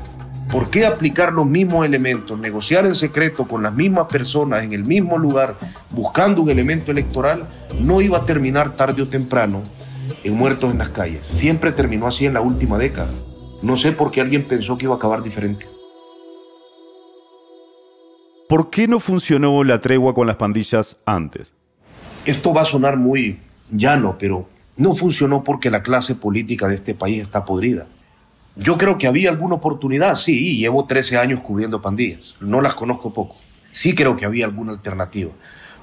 ¿Por 0.52 0.70
qué 0.70 0.86
aplicar 0.86 1.32
los 1.32 1.46
mismos 1.46 1.86
elementos, 1.86 2.38
negociar 2.38 2.86
en 2.86 2.96
secreto 2.96 3.48
con 3.48 3.64
las 3.64 3.74
mismas 3.74 4.08
personas 4.08 4.64
en 4.64 4.74
el 4.74 4.84
mismo 4.84 5.18
lugar, 5.18 5.56
buscando 5.92 6.42
un 6.42 6.50
elemento 6.50 6.92
electoral, 6.92 7.48
no 7.80 8.02
iba 8.02 8.18
a 8.18 8.26
terminar 8.26 8.76
tarde 8.76 9.02
o 9.02 9.08
temprano 9.08 9.64
en 10.26 10.34
muertos 10.36 10.72
en 10.72 10.80
las 10.80 10.90
calles? 10.90 11.26
Siempre 11.26 11.72
terminó 11.72 12.08
así 12.08 12.26
en 12.26 12.34
la 12.34 12.42
última 12.42 12.78
década. 12.78 13.12
No 13.62 13.78
sé 13.78 13.94
por 13.94 14.12
qué 14.12 14.20
alguien 14.20 14.46
pensó 14.46 14.78
que 14.78 14.86
iba 14.86 14.96
a 14.96 14.98
acabar 14.98 15.22
diferente. 15.24 15.68
¿Por 18.52 18.70
qué 18.70 18.86
no 18.86 19.00
funcionó 19.00 19.64
la 19.64 19.80
tregua 19.80 20.14
con 20.14 20.28
las 20.28 20.36
pandillas 20.36 20.98
antes? 21.06 21.54
Esto 22.26 22.54
va 22.54 22.64
a 22.64 22.66
sonar 22.66 22.98
muy 22.98 23.40
llano, 23.72 24.18
pero 24.20 24.50
no 24.76 24.94
funcionó 24.94 25.42
porque 25.42 25.70
la 25.70 25.84
clase 25.84 26.16
política 26.16 26.68
de 26.68 26.76
este 26.76 26.94
país 26.94 27.22
está 27.22 27.46
podrida. 27.46 27.88
Yo 28.58 28.78
creo 28.78 28.98
que 28.98 29.08
había 29.08 29.30
alguna 29.30 29.56
oportunidad, 29.56 30.18
sí, 30.18 30.58
llevo 30.58 30.86
13 30.86 31.18
años 31.18 31.40
cubriendo 31.40 31.82
pandillas, 31.82 32.36
no 32.42 32.60
las 32.60 32.76
conozco 32.76 33.14
poco. 33.14 33.38
Sí 33.72 33.96
creo 33.96 34.18
que 34.18 34.26
había 34.26 34.48
alguna 34.48 34.74
alternativa, 34.74 35.32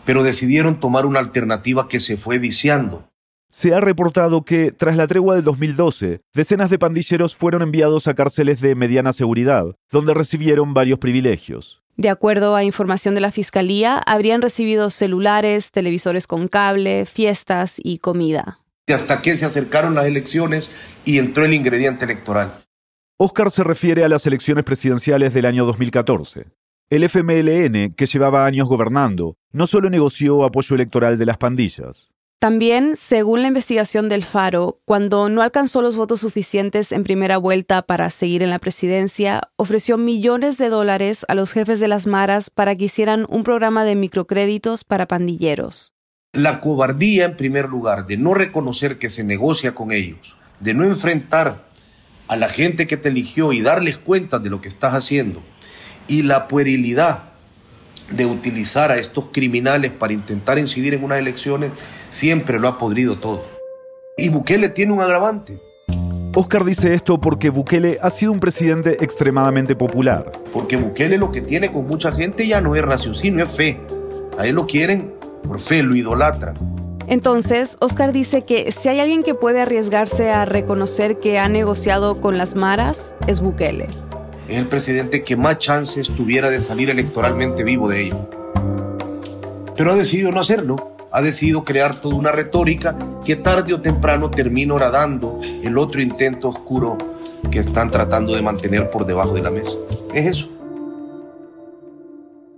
pero 0.05 0.23
decidieron 0.23 0.79
tomar 0.79 1.07
una 1.07 1.21
alternativa 1.21 1.89
que 1.89 2.01
se 2.01 2.19
fue 2.19 2.39
viciando. 2.39 3.09
Se 3.51 3.75
ha 3.75 3.81
reportado 3.81 4.45
que, 4.45 4.73
tras 4.73 4.97
la 4.97 5.07
tregua 5.07 5.35
del 5.35 5.45
2012, 5.45 6.21
decenas 6.35 6.69
de 6.69 6.79
pandilleros 6.79 7.35
fueron 7.35 7.63
enviados 7.63 8.07
a 8.07 8.15
cárceles 8.15 8.61
de 8.61 8.75
mediana 8.75 9.15
seguridad, 9.15 9.75
donde 9.91 10.13
recibieron 10.13 10.75
varios 10.75 10.99
privilegios. 10.99 11.83
De 11.97 12.11
acuerdo 12.11 12.55
a 12.55 12.63
información 12.63 13.15
de 13.15 13.23
la 13.23 13.33
Fiscalía, 13.33 13.97
habrían 13.97 14.43
recibido 14.43 14.91
celulares, 14.91 15.71
televisores 15.71 16.27
con 16.27 16.49
cable, 16.49 17.07
fiestas 17.07 17.81
y 17.83 17.99
comida. 17.99 18.61
Hasta 18.87 19.23
que 19.23 19.35
se 19.35 19.47
acercaron 19.47 19.95
las 19.95 20.05
elecciones 20.05 20.71
y 21.07 21.19
entró 21.19 21.47
el 21.47 21.55
ingrediente 21.55 22.05
electoral. 22.05 22.65
Oscar 23.17 23.51
se 23.51 23.65
refiere 23.65 24.05
a 24.05 24.09
las 24.09 24.27
elecciones 24.27 24.65
presidenciales 24.65 25.33
del 25.33 25.47
año 25.47 25.65
2014. 25.65 26.47
El 26.91 27.05
FMLN, 27.05 27.95
que 27.95 28.07
llevaba 28.07 28.45
años 28.45 28.69
gobernando, 28.69 29.37
no 29.53 29.67
solo 29.67 29.89
negoció 29.89 30.45
apoyo 30.45 30.75
electoral 30.77 31.19
de 31.19 31.27
las 31.27 31.39
pandillas, 31.39 32.11
también, 32.39 32.95
según 32.95 33.43
la 33.43 33.49
investigación 33.49 34.09
del 34.09 34.23
Faro, 34.23 34.81
cuando 34.85 35.29
no 35.29 35.43
alcanzó 35.43 35.83
los 35.83 35.97
votos 35.97 36.21
suficientes 36.21 36.93
en 36.93 37.03
primera 37.03 37.37
vuelta 37.37 37.83
para 37.83 38.11
seguir 38.11 38.45
en 38.45 38.51
la 38.51 38.61
presidencia, 38.61 39.51
ofreció 39.57 39.99
millones 39.99 40.57
de 40.57 40.69
dólares 40.69 41.27
a 41.27 41.35
los 41.35 41.51
jefes 41.51 41.81
de 41.81 41.89
las 41.89 42.07
maras 42.07 42.49
para 42.51 42.77
que 42.77 42.85
hicieran 42.85 43.27
un 43.29 43.43
programa 43.43 43.85
de 43.85 43.97
microcréditos 43.97 44.85
para 44.85 45.09
pandilleros. 45.09 45.95
La 46.33 46.61
cobardía, 46.61 47.25
en 47.25 47.37
primer 47.37 47.69
lugar, 47.69 48.07
de 48.07 48.17
no 48.17 48.35
reconocer 48.35 48.99
que 48.99 49.11
se 49.11 49.25
negocia 49.25 49.75
con 49.75 49.91
ellos, 49.91 50.37
de 50.61 50.75
no 50.75 50.85
enfrentar 50.85 51.65
a 52.29 52.37
la 52.37 52.49
gente 52.49 52.87
que 52.87 52.97
te 52.97 53.09
eligió 53.09 53.53
y 53.53 53.63
darles 53.63 53.99
cuenta 53.99 54.39
de 54.39 54.51
lo 54.51 54.61
que 54.61 54.69
estás 54.69 54.95
haciendo, 54.95 55.43
y 56.07 56.23
la 56.23 56.47
puerilidad 56.47 57.33
de 58.11 58.27
utilizar 58.27 58.91
a 58.91 58.99
estos 58.99 59.27
criminales 59.33 59.93
para 59.93 60.13
intentar 60.13 60.59
incidir 60.59 60.95
en 60.95 61.05
unas 61.05 61.19
elecciones, 61.19 61.73
siempre 62.11 62.59
lo 62.59 62.69
ha 62.69 62.79
podrido 62.79 63.19
todo. 63.19 63.45
Y 64.17 64.29
Bukele 64.31 64.69
tiene 64.69 64.93
un 64.93 65.01
agravante. 65.01 65.59
Oscar 66.35 66.65
dice 66.65 66.95
esto 66.95 67.21
porque 67.21 67.51
Bukele 67.51 67.99
ha 68.01 68.11
sido 68.11 68.33
un 68.33 68.41
presidente 68.41 69.03
extremadamente 69.03 69.75
popular. 69.75 70.31
Porque 70.53 70.77
Bukele 70.77 71.19
lo 71.19 71.33
que 71.33 71.41
tiene 71.41 71.73
con 71.73 71.87
mucha 71.87 72.13
gente 72.13 72.47
ya 72.47 72.61
no 72.61 72.77
es 72.77 72.83
raciocinio, 72.83 73.45
es 73.45 73.53
fe. 73.53 73.81
A 74.39 74.47
él 74.47 74.55
lo 74.55 74.67
quieren 74.67 75.15
por 75.47 75.59
fe, 75.59 75.83
lo 75.83 75.95
idolatran. 75.95 76.55
Entonces, 77.07 77.79
Oscar 77.81 78.13
dice 78.13 78.45
que 78.45 78.71
si 78.71 78.89
hay 78.89 79.01
alguien 79.01 79.23
que 79.23 79.35
puede 79.35 79.63
arriesgarse 79.63 80.31
a 80.31 80.45
reconocer 80.45 81.19
que 81.19 81.39
ha 81.39 81.49
negociado 81.49 82.21
con 82.21 82.37
las 82.37 82.55
maras, 82.55 83.15
es 83.27 83.41
Bukele 83.41 83.89
es 84.49 84.57
el 84.57 84.67
presidente 84.67 85.23
que 85.23 85.37
más 85.37 85.59
chances 85.59 86.09
tuviera 86.09 86.49
de 86.49 86.61
salir 86.61 86.89
electoralmente 86.91 87.65
vivo 87.65 87.89
de 87.89 88.07
ello. 88.07 88.29
Pero 89.77 89.93
ha 89.93 89.95
decidido 89.95 90.31
no 90.31 90.41
hacerlo, 90.41 90.97
ha 91.13 91.23
decidido 91.23 91.65
crear 91.65 92.01
toda 92.01 92.17
una 92.17 92.33
retórica 92.33 92.97
que 93.25 93.37
tarde 93.37 93.75
o 93.75 93.81
temprano 93.81 94.31
termina 94.31 94.75
horadando 94.75 95.41
el 95.43 95.77
otro 95.79 96.01
intento 96.01 96.49
oscuro 96.49 96.97
que 97.51 97.59
están 97.59 97.91
tratando 97.91 98.35
de 98.35 98.43
mantener 98.43 98.91
por 98.91 99.07
debajo 99.07 99.35
de 99.35 99.43
la 99.43 99.51
mesa. 99.51 99.77
Es 100.15 100.27
eso. 100.27 100.49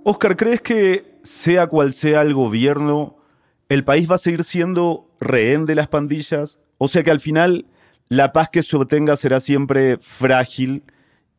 Oscar, 0.04 0.36
¿crees 0.36 0.62
que 0.62 1.18
sea 1.22 1.66
cual 1.66 1.92
sea 1.92 2.22
el 2.22 2.32
gobierno, 2.32 3.16
el 3.68 3.84
país 3.84 4.10
va 4.10 4.14
a 4.14 4.18
seguir 4.18 4.44
siendo 4.44 5.10
rehén 5.20 5.66
de 5.66 5.74
las 5.74 5.88
pandillas? 5.88 6.58
O 6.78 6.88
sea 6.88 7.02
que 7.02 7.10
al 7.10 7.20
final 7.20 7.66
la 8.08 8.32
paz 8.32 8.48
que 8.48 8.62
se 8.62 8.76
obtenga 8.76 9.16
será 9.16 9.40
siempre 9.40 9.98
frágil 9.98 10.84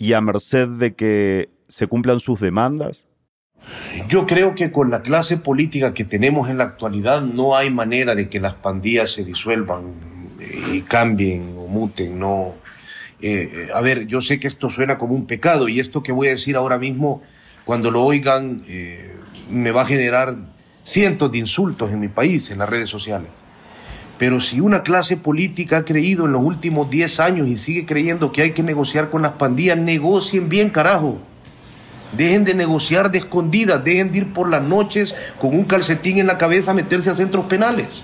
y 0.01 0.13
a 0.13 0.21
merced 0.21 0.67
de 0.67 0.95
que 0.95 1.49
se 1.67 1.85
cumplan 1.85 2.19
sus 2.19 2.39
demandas? 2.39 3.05
Yo 4.07 4.25
creo 4.25 4.55
que 4.55 4.71
con 4.71 4.89
la 4.89 5.03
clase 5.03 5.37
política 5.37 5.93
que 5.93 6.03
tenemos 6.03 6.49
en 6.49 6.57
la 6.57 6.63
actualidad 6.63 7.21
no 7.21 7.55
hay 7.55 7.69
manera 7.69 8.15
de 8.15 8.27
que 8.27 8.39
las 8.39 8.55
pandillas 8.55 9.11
se 9.11 9.23
disuelvan 9.23 9.93
y 10.73 10.81
cambien 10.81 11.53
o 11.55 11.67
muten, 11.67 12.17
no. 12.17 12.55
Eh, 13.21 13.69
a 13.71 13.81
ver, 13.81 14.07
yo 14.07 14.21
sé 14.21 14.39
que 14.39 14.47
esto 14.47 14.71
suena 14.71 14.97
como 14.97 15.13
un 15.13 15.27
pecado 15.27 15.69
y 15.69 15.79
esto 15.79 16.01
que 16.01 16.11
voy 16.11 16.29
a 16.29 16.31
decir 16.31 16.55
ahora 16.55 16.79
mismo, 16.79 17.21
cuando 17.63 17.91
lo 17.91 18.03
oigan, 18.03 18.63
eh, 18.67 19.15
me 19.51 19.69
va 19.69 19.83
a 19.83 19.85
generar 19.85 20.35
cientos 20.83 21.31
de 21.31 21.37
insultos 21.37 21.91
en 21.91 21.99
mi 21.99 22.07
país, 22.07 22.49
en 22.49 22.57
las 22.57 22.67
redes 22.67 22.89
sociales. 22.89 23.29
Pero 24.21 24.39
si 24.39 24.59
una 24.59 24.83
clase 24.83 25.17
política 25.17 25.77
ha 25.77 25.83
creído 25.83 26.27
en 26.27 26.33
los 26.33 26.43
últimos 26.43 26.87
10 26.91 27.19
años 27.21 27.47
y 27.47 27.57
sigue 27.57 27.87
creyendo 27.87 28.31
que 28.31 28.43
hay 28.43 28.51
que 28.51 28.61
negociar 28.61 29.09
con 29.09 29.23
las 29.23 29.31
pandillas, 29.31 29.79
negocien 29.79 30.47
bien, 30.47 30.69
carajo. 30.69 31.17
Dejen 32.15 32.43
de 32.43 32.53
negociar 32.53 33.09
de 33.09 33.17
escondidas, 33.17 33.83
dejen 33.83 34.11
de 34.11 34.19
ir 34.19 34.31
por 34.31 34.47
las 34.47 34.61
noches 34.61 35.15
con 35.39 35.55
un 35.55 35.63
calcetín 35.63 36.19
en 36.19 36.27
la 36.27 36.37
cabeza 36.37 36.69
a 36.69 36.75
meterse 36.75 37.09
a 37.09 37.15
centros 37.15 37.45
penales 37.45 38.03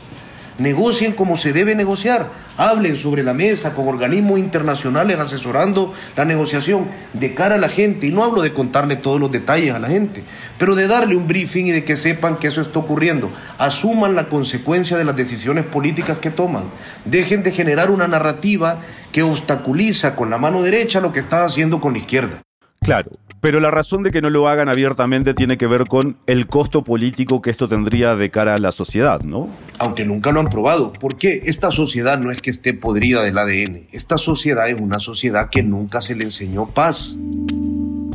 negocien 0.58 1.14
como 1.14 1.38
se 1.38 1.54
debe 1.54 1.76
negociar, 1.76 2.30
hablen 2.58 2.96
sobre 2.96 3.24
la 3.24 3.34
mesa 3.34 3.74
con 3.74 3.88
organismos 3.88 4.40
internacionales 4.40 5.20
asesorando 5.20 5.94
la 6.16 6.26
negociación 6.26 6.88
de 7.14 7.34
cara 7.34 7.56
a 7.56 7.60
la 7.60 7.70
gente. 7.70 8.08
Y 8.08 8.12
no 8.12 8.24
hablo 8.24 8.42
de 8.42 8.54
contarle 8.54 8.96
todos 8.96 9.20
los 9.20 9.32
detalles 9.32 9.74
a 9.74 9.80
la 9.80 9.88
gente, 9.88 10.24
pero 10.58 10.76
de 10.76 10.88
darle 10.88 11.16
un 11.16 11.28
briefing 11.28 11.68
y 11.68 11.72
de 11.72 11.84
que 11.84 11.98
sepan 11.98 12.38
que 12.38 12.48
eso 12.48 12.62
está 12.62 12.80
ocurriendo. 12.80 13.30
Asuman 13.58 14.16
la 14.16 14.30
consecuencia 14.30 14.98
de 14.98 15.06
las 15.06 15.16
decisiones 15.16 15.66
políticas 15.66 16.18
que 16.18 16.32
toman. 16.32 16.66
Dejen 17.06 17.44
de 17.44 17.52
generar 17.52 17.92
una 17.92 18.08
narrativa 18.08 18.80
que 19.12 19.24
obstaculiza 19.24 20.16
con 20.16 20.30
la 20.30 20.38
mano 20.38 20.62
derecha 20.62 21.02
lo 21.02 21.14
que 21.14 21.20
están 21.20 21.44
haciendo 21.44 21.80
con 21.80 21.94
la 21.94 22.00
izquierda. 22.00 22.47
Claro, 22.82 23.12
pero 23.42 23.60
la 23.60 23.70
razón 23.72 24.04
de 24.04 24.12
que 24.12 24.22
no 24.22 24.30
lo 24.30 24.48
hagan 24.48 24.68
abiertamente 24.68 25.34
tiene 25.34 25.58
que 25.58 25.68
ver 25.68 25.86
con 25.86 26.18
el 26.26 26.48
costo 26.48 26.84
político 26.84 27.42
que 27.42 27.50
esto 27.50 27.68
tendría 27.68 28.16
de 28.16 28.30
cara 28.32 28.56
a 28.56 28.58
la 28.58 28.72
sociedad, 28.72 29.22
¿no? 29.22 29.50
Aunque 29.80 30.06
nunca 30.06 30.32
lo 30.32 30.40
han 30.40 30.48
probado. 30.48 30.92
porque 30.94 31.42
Esta 31.44 31.72
sociedad 31.72 32.20
no 32.20 32.32
es 32.32 32.42
que 32.42 32.50
esté 32.50 32.74
podrida 32.74 33.24
del 33.24 33.38
ADN. 33.38 33.88
Esta 33.92 34.18
sociedad 34.18 34.70
es 34.70 34.82
una 34.82 35.00
sociedad 35.00 35.50
que 35.50 35.64
nunca 35.64 36.02
se 36.02 36.16
le 36.16 36.24
enseñó 36.24 36.66
paz. 36.68 37.16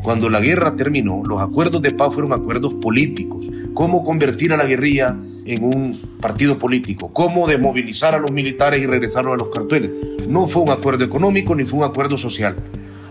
Cuando 0.03 0.29
la 0.29 0.41
guerra 0.41 0.75
terminó, 0.75 1.23
los 1.29 1.41
acuerdos 1.41 1.81
de 1.81 1.93
paz 1.93 2.13
fueron 2.13 2.33
acuerdos 2.33 2.75
políticos. 2.75 3.47
Cómo 3.75 4.05
convertir 4.05 4.53
a 4.53 4.57
la 4.57 4.65
guerrilla 4.65 5.17
en 5.47 5.65
un 5.65 6.17
partido 6.21 6.59
político, 6.59 7.13
cómo 7.13 7.47
desmovilizar 7.47 8.15
a 8.15 8.19
los 8.19 8.33
militares 8.33 8.83
y 8.83 8.87
regresarlos 8.87 9.35
a 9.35 9.37
los 9.37 9.49
carteles. 9.49 9.91
No 10.29 10.47
fue 10.47 10.63
un 10.63 10.71
acuerdo 10.71 11.05
económico 11.05 11.55
ni 11.55 11.65
fue 11.65 11.79
un 11.79 11.85
acuerdo 11.85 12.19
social. 12.19 12.57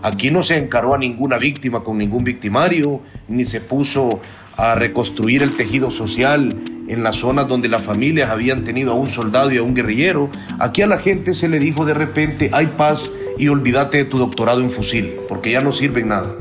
Aquí 0.02 0.30
no 0.30 0.42
se 0.42 0.56
encaró 0.56 0.94
a 0.94 0.98
ninguna 0.98 1.38
víctima 1.38 1.84
con 1.84 1.98
ningún 1.98 2.24
victimario, 2.24 3.00
ni 3.28 3.44
se 3.44 3.60
puso 3.60 4.20
a 4.56 4.74
reconstruir 4.74 5.42
el 5.42 5.56
tejido 5.56 5.90
social 5.90 6.54
en 6.88 7.02
las 7.02 7.16
zonas 7.16 7.48
donde 7.48 7.68
las 7.68 7.82
familias 7.82 8.30
habían 8.30 8.64
tenido 8.64 8.92
a 8.92 8.94
un 8.94 9.08
soldado 9.08 9.52
y 9.52 9.58
a 9.58 9.62
un 9.62 9.74
guerrillero. 9.74 10.30
Aquí 10.58 10.82
a 10.82 10.86
la 10.86 10.98
gente 10.98 11.34
se 11.34 11.48
le 11.48 11.58
dijo 11.58 11.84
de 11.84 11.94
repente, 11.94 12.50
hay 12.52 12.66
paz 12.66 13.10
y 13.38 13.48
olvídate 13.48 13.98
de 13.98 14.04
tu 14.04 14.18
doctorado 14.18 14.60
en 14.60 14.70
fusil, 14.70 15.14
porque 15.28 15.52
ya 15.52 15.60
no 15.60 15.72
sirve 15.72 16.00
en 16.00 16.08
nada. 16.08 16.34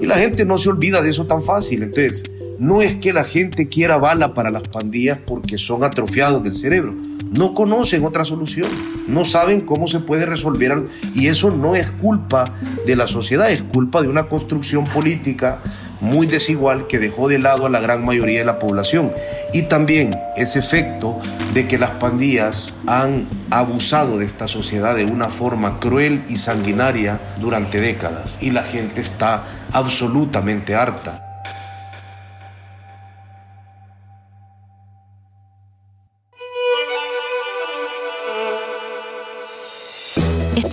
Y 0.00 0.06
la 0.06 0.16
gente 0.16 0.44
no 0.44 0.58
se 0.58 0.68
olvida 0.68 1.02
de 1.02 1.10
eso 1.10 1.26
tan 1.26 1.42
fácil. 1.42 1.82
Entonces, 1.82 2.22
no 2.58 2.82
es 2.82 2.94
que 2.94 3.12
la 3.12 3.24
gente 3.24 3.68
quiera 3.68 3.98
bala 3.98 4.34
para 4.34 4.50
las 4.50 4.68
pandillas 4.68 5.18
porque 5.26 5.58
son 5.58 5.84
atrofiados 5.84 6.42
del 6.42 6.56
cerebro. 6.56 6.94
No 7.30 7.54
conocen 7.54 8.04
otra 8.04 8.24
solución, 8.24 8.68
no 9.08 9.24
saben 9.24 9.60
cómo 9.60 9.88
se 9.88 10.00
puede 10.00 10.24
resolver 10.26 10.84
y 11.14 11.26
eso 11.26 11.50
no 11.50 11.74
es 11.74 11.90
culpa 11.90 12.44
de 12.86 12.96
la 12.96 13.08
sociedad, 13.08 13.50
es 13.50 13.62
culpa 13.62 14.02
de 14.02 14.08
una 14.08 14.28
construcción 14.28 14.84
política 14.84 15.60
muy 16.00 16.26
desigual 16.26 16.86
que 16.86 16.98
dejó 16.98 17.28
de 17.28 17.38
lado 17.38 17.66
a 17.66 17.70
la 17.70 17.80
gran 17.80 18.04
mayoría 18.04 18.40
de 18.40 18.44
la 18.44 18.58
población. 18.58 19.12
Y 19.52 19.62
también 19.62 20.14
ese 20.36 20.58
efecto 20.58 21.18
de 21.54 21.66
que 21.66 21.78
las 21.78 21.92
pandillas 21.92 22.74
han 22.86 23.28
abusado 23.50 24.18
de 24.18 24.26
esta 24.26 24.46
sociedad 24.46 24.94
de 24.94 25.04
una 25.04 25.28
forma 25.28 25.80
cruel 25.80 26.22
y 26.28 26.38
sanguinaria 26.38 27.18
durante 27.40 27.80
décadas 27.80 28.36
y 28.40 28.50
la 28.50 28.62
gente 28.62 29.00
está 29.00 29.44
absolutamente 29.72 30.74
harta. 30.74 31.33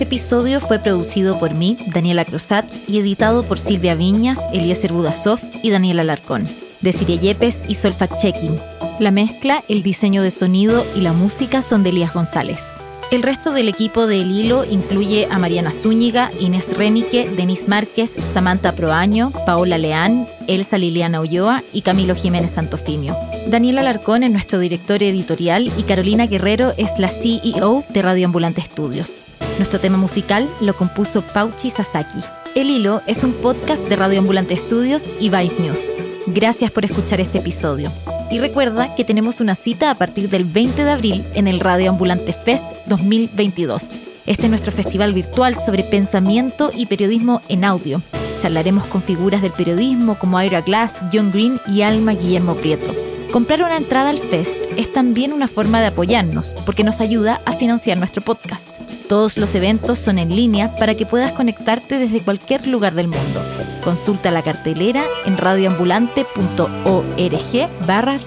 Este 0.02 0.16
episodio 0.16 0.60
fue 0.60 0.80
producido 0.80 1.38
por 1.38 1.54
mí, 1.54 1.76
Daniela 1.94 2.24
Cruzat, 2.24 2.64
y 2.88 2.98
editado 2.98 3.44
por 3.44 3.60
Silvia 3.60 3.94
Viñas, 3.94 4.40
Eliezer 4.52 4.92
Budasov 4.92 5.38
y 5.62 5.70
Daniela 5.70 6.02
Alarcón, 6.02 6.42
de 6.80 6.92
Siria 6.92 7.20
Yepes 7.20 7.62
y 7.68 7.76
Sol 7.76 7.94
Checking. 8.20 8.58
La 8.98 9.12
mezcla, 9.12 9.62
el 9.68 9.84
diseño 9.84 10.24
de 10.24 10.32
sonido 10.32 10.84
y 10.96 11.02
la 11.02 11.12
música 11.12 11.62
son 11.62 11.84
de 11.84 11.90
Elías 11.90 12.14
González. 12.14 12.72
El 13.12 13.22
resto 13.22 13.52
del 13.52 13.68
equipo 13.68 14.08
de 14.08 14.22
El 14.22 14.32
Hilo 14.32 14.64
incluye 14.64 15.28
a 15.30 15.38
Mariana 15.38 15.70
Zúñiga, 15.70 16.32
Inés 16.40 16.76
Renique, 16.76 17.30
Denis 17.30 17.68
Márquez, 17.68 18.12
Samantha 18.34 18.72
Proaño, 18.72 19.30
Paola 19.46 19.78
Leán, 19.78 20.26
Elsa 20.48 20.78
Liliana 20.78 21.20
Ulloa 21.20 21.62
y 21.72 21.82
Camilo 21.82 22.16
Jiménez 22.16 22.50
Santofimio. 22.50 23.16
Daniela 23.46 23.82
Alarcón 23.82 24.24
es 24.24 24.32
nuestro 24.32 24.58
director 24.58 25.00
editorial 25.00 25.70
y 25.78 25.84
Carolina 25.84 26.26
Guerrero 26.26 26.72
es 26.76 26.90
la 26.98 27.06
CEO 27.06 27.84
de 27.88 28.02
Radio 28.02 28.26
Ambulante 28.26 28.60
Estudios. 28.60 29.22
Nuestro 29.58 29.78
tema 29.80 29.98
musical 29.98 30.48
lo 30.60 30.74
compuso 30.74 31.22
Pauchi 31.22 31.70
Sasaki. 31.70 32.20
El 32.54 32.70
Hilo 32.70 33.02
es 33.06 33.22
un 33.22 33.32
podcast 33.32 33.86
de 33.88 33.96
Radio 33.96 34.18
Ambulante 34.18 34.54
Estudios 34.54 35.04
y 35.20 35.30
Vice 35.30 35.60
News. 35.60 35.78
Gracias 36.26 36.70
por 36.70 36.84
escuchar 36.84 37.20
este 37.20 37.38
episodio. 37.38 37.90
Y 38.30 38.38
recuerda 38.38 38.94
que 38.94 39.04
tenemos 39.04 39.40
una 39.40 39.54
cita 39.54 39.90
a 39.90 39.94
partir 39.94 40.30
del 40.30 40.44
20 40.44 40.84
de 40.84 40.90
abril 40.90 41.24
en 41.34 41.48
el 41.48 41.60
Radio 41.60 41.90
Ambulante 41.90 42.32
Fest 42.32 42.64
2022. 42.86 43.82
Este 44.24 44.44
es 44.44 44.50
nuestro 44.50 44.72
festival 44.72 45.12
virtual 45.12 45.56
sobre 45.56 45.82
pensamiento 45.84 46.70
y 46.74 46.86
periodismo 46.86 47.42
en 47.48 47.64
audio. 47.64 48.00
Charlaremos 48.40 48.86
con 48.86 49.02
figuras 49.02 49.42
del 49.42 49.52
periodismo 49.52 50.18
como 50.18 50.40
Ira 50.40 50.62
Glass, 50.62 51.00
John 51.12 51.30
Green 51.30 51.60
y 51.66 51.82
Alma 51.82 52.12
Guillermo 52.12 52.54
Prieto. 52.54 52.94
Comprar 53.32 53.62
una 53.62 53.76
entrada 53.76 54.10
al 54.10 54.18
Fest 54.18 54.52
es 54.76 54.92
también 54.92 55.32
una 55.32 55.48
forma 55.48 55.80
de 55.80 55.88
apoyarnos 55.88 56.54
porque 56.64 56.84
nos 56.84 57.00
ayuda 57.00 57.40
a 57.44 57.52
financiar 57.52 57.98
nuestro 57.98 58.22
podcast. 58.22 58.71
Todos 59.12 59.36
los 59.36 59.54
eventos 59.54 59.98
son 59.98 60.18
en 60.18 60.34
línea 60.34 60.74
para 60.76 60.94
que 60.94 61.04
puedas 61.04 61.32
conectarte 61.32 61.98
desde 61.98 62.22
cualquier 62.22 62.66
lugar 62.66 62.94
del 62.94 63.08
mundo. 63.08 63.42
Consulta 63.84 64.30
la 64.30 64.40
cartelera 64.40 65.04
en 65.26 65.36
radioambulante.org 65.36 67.86
barra. 67.86 68.18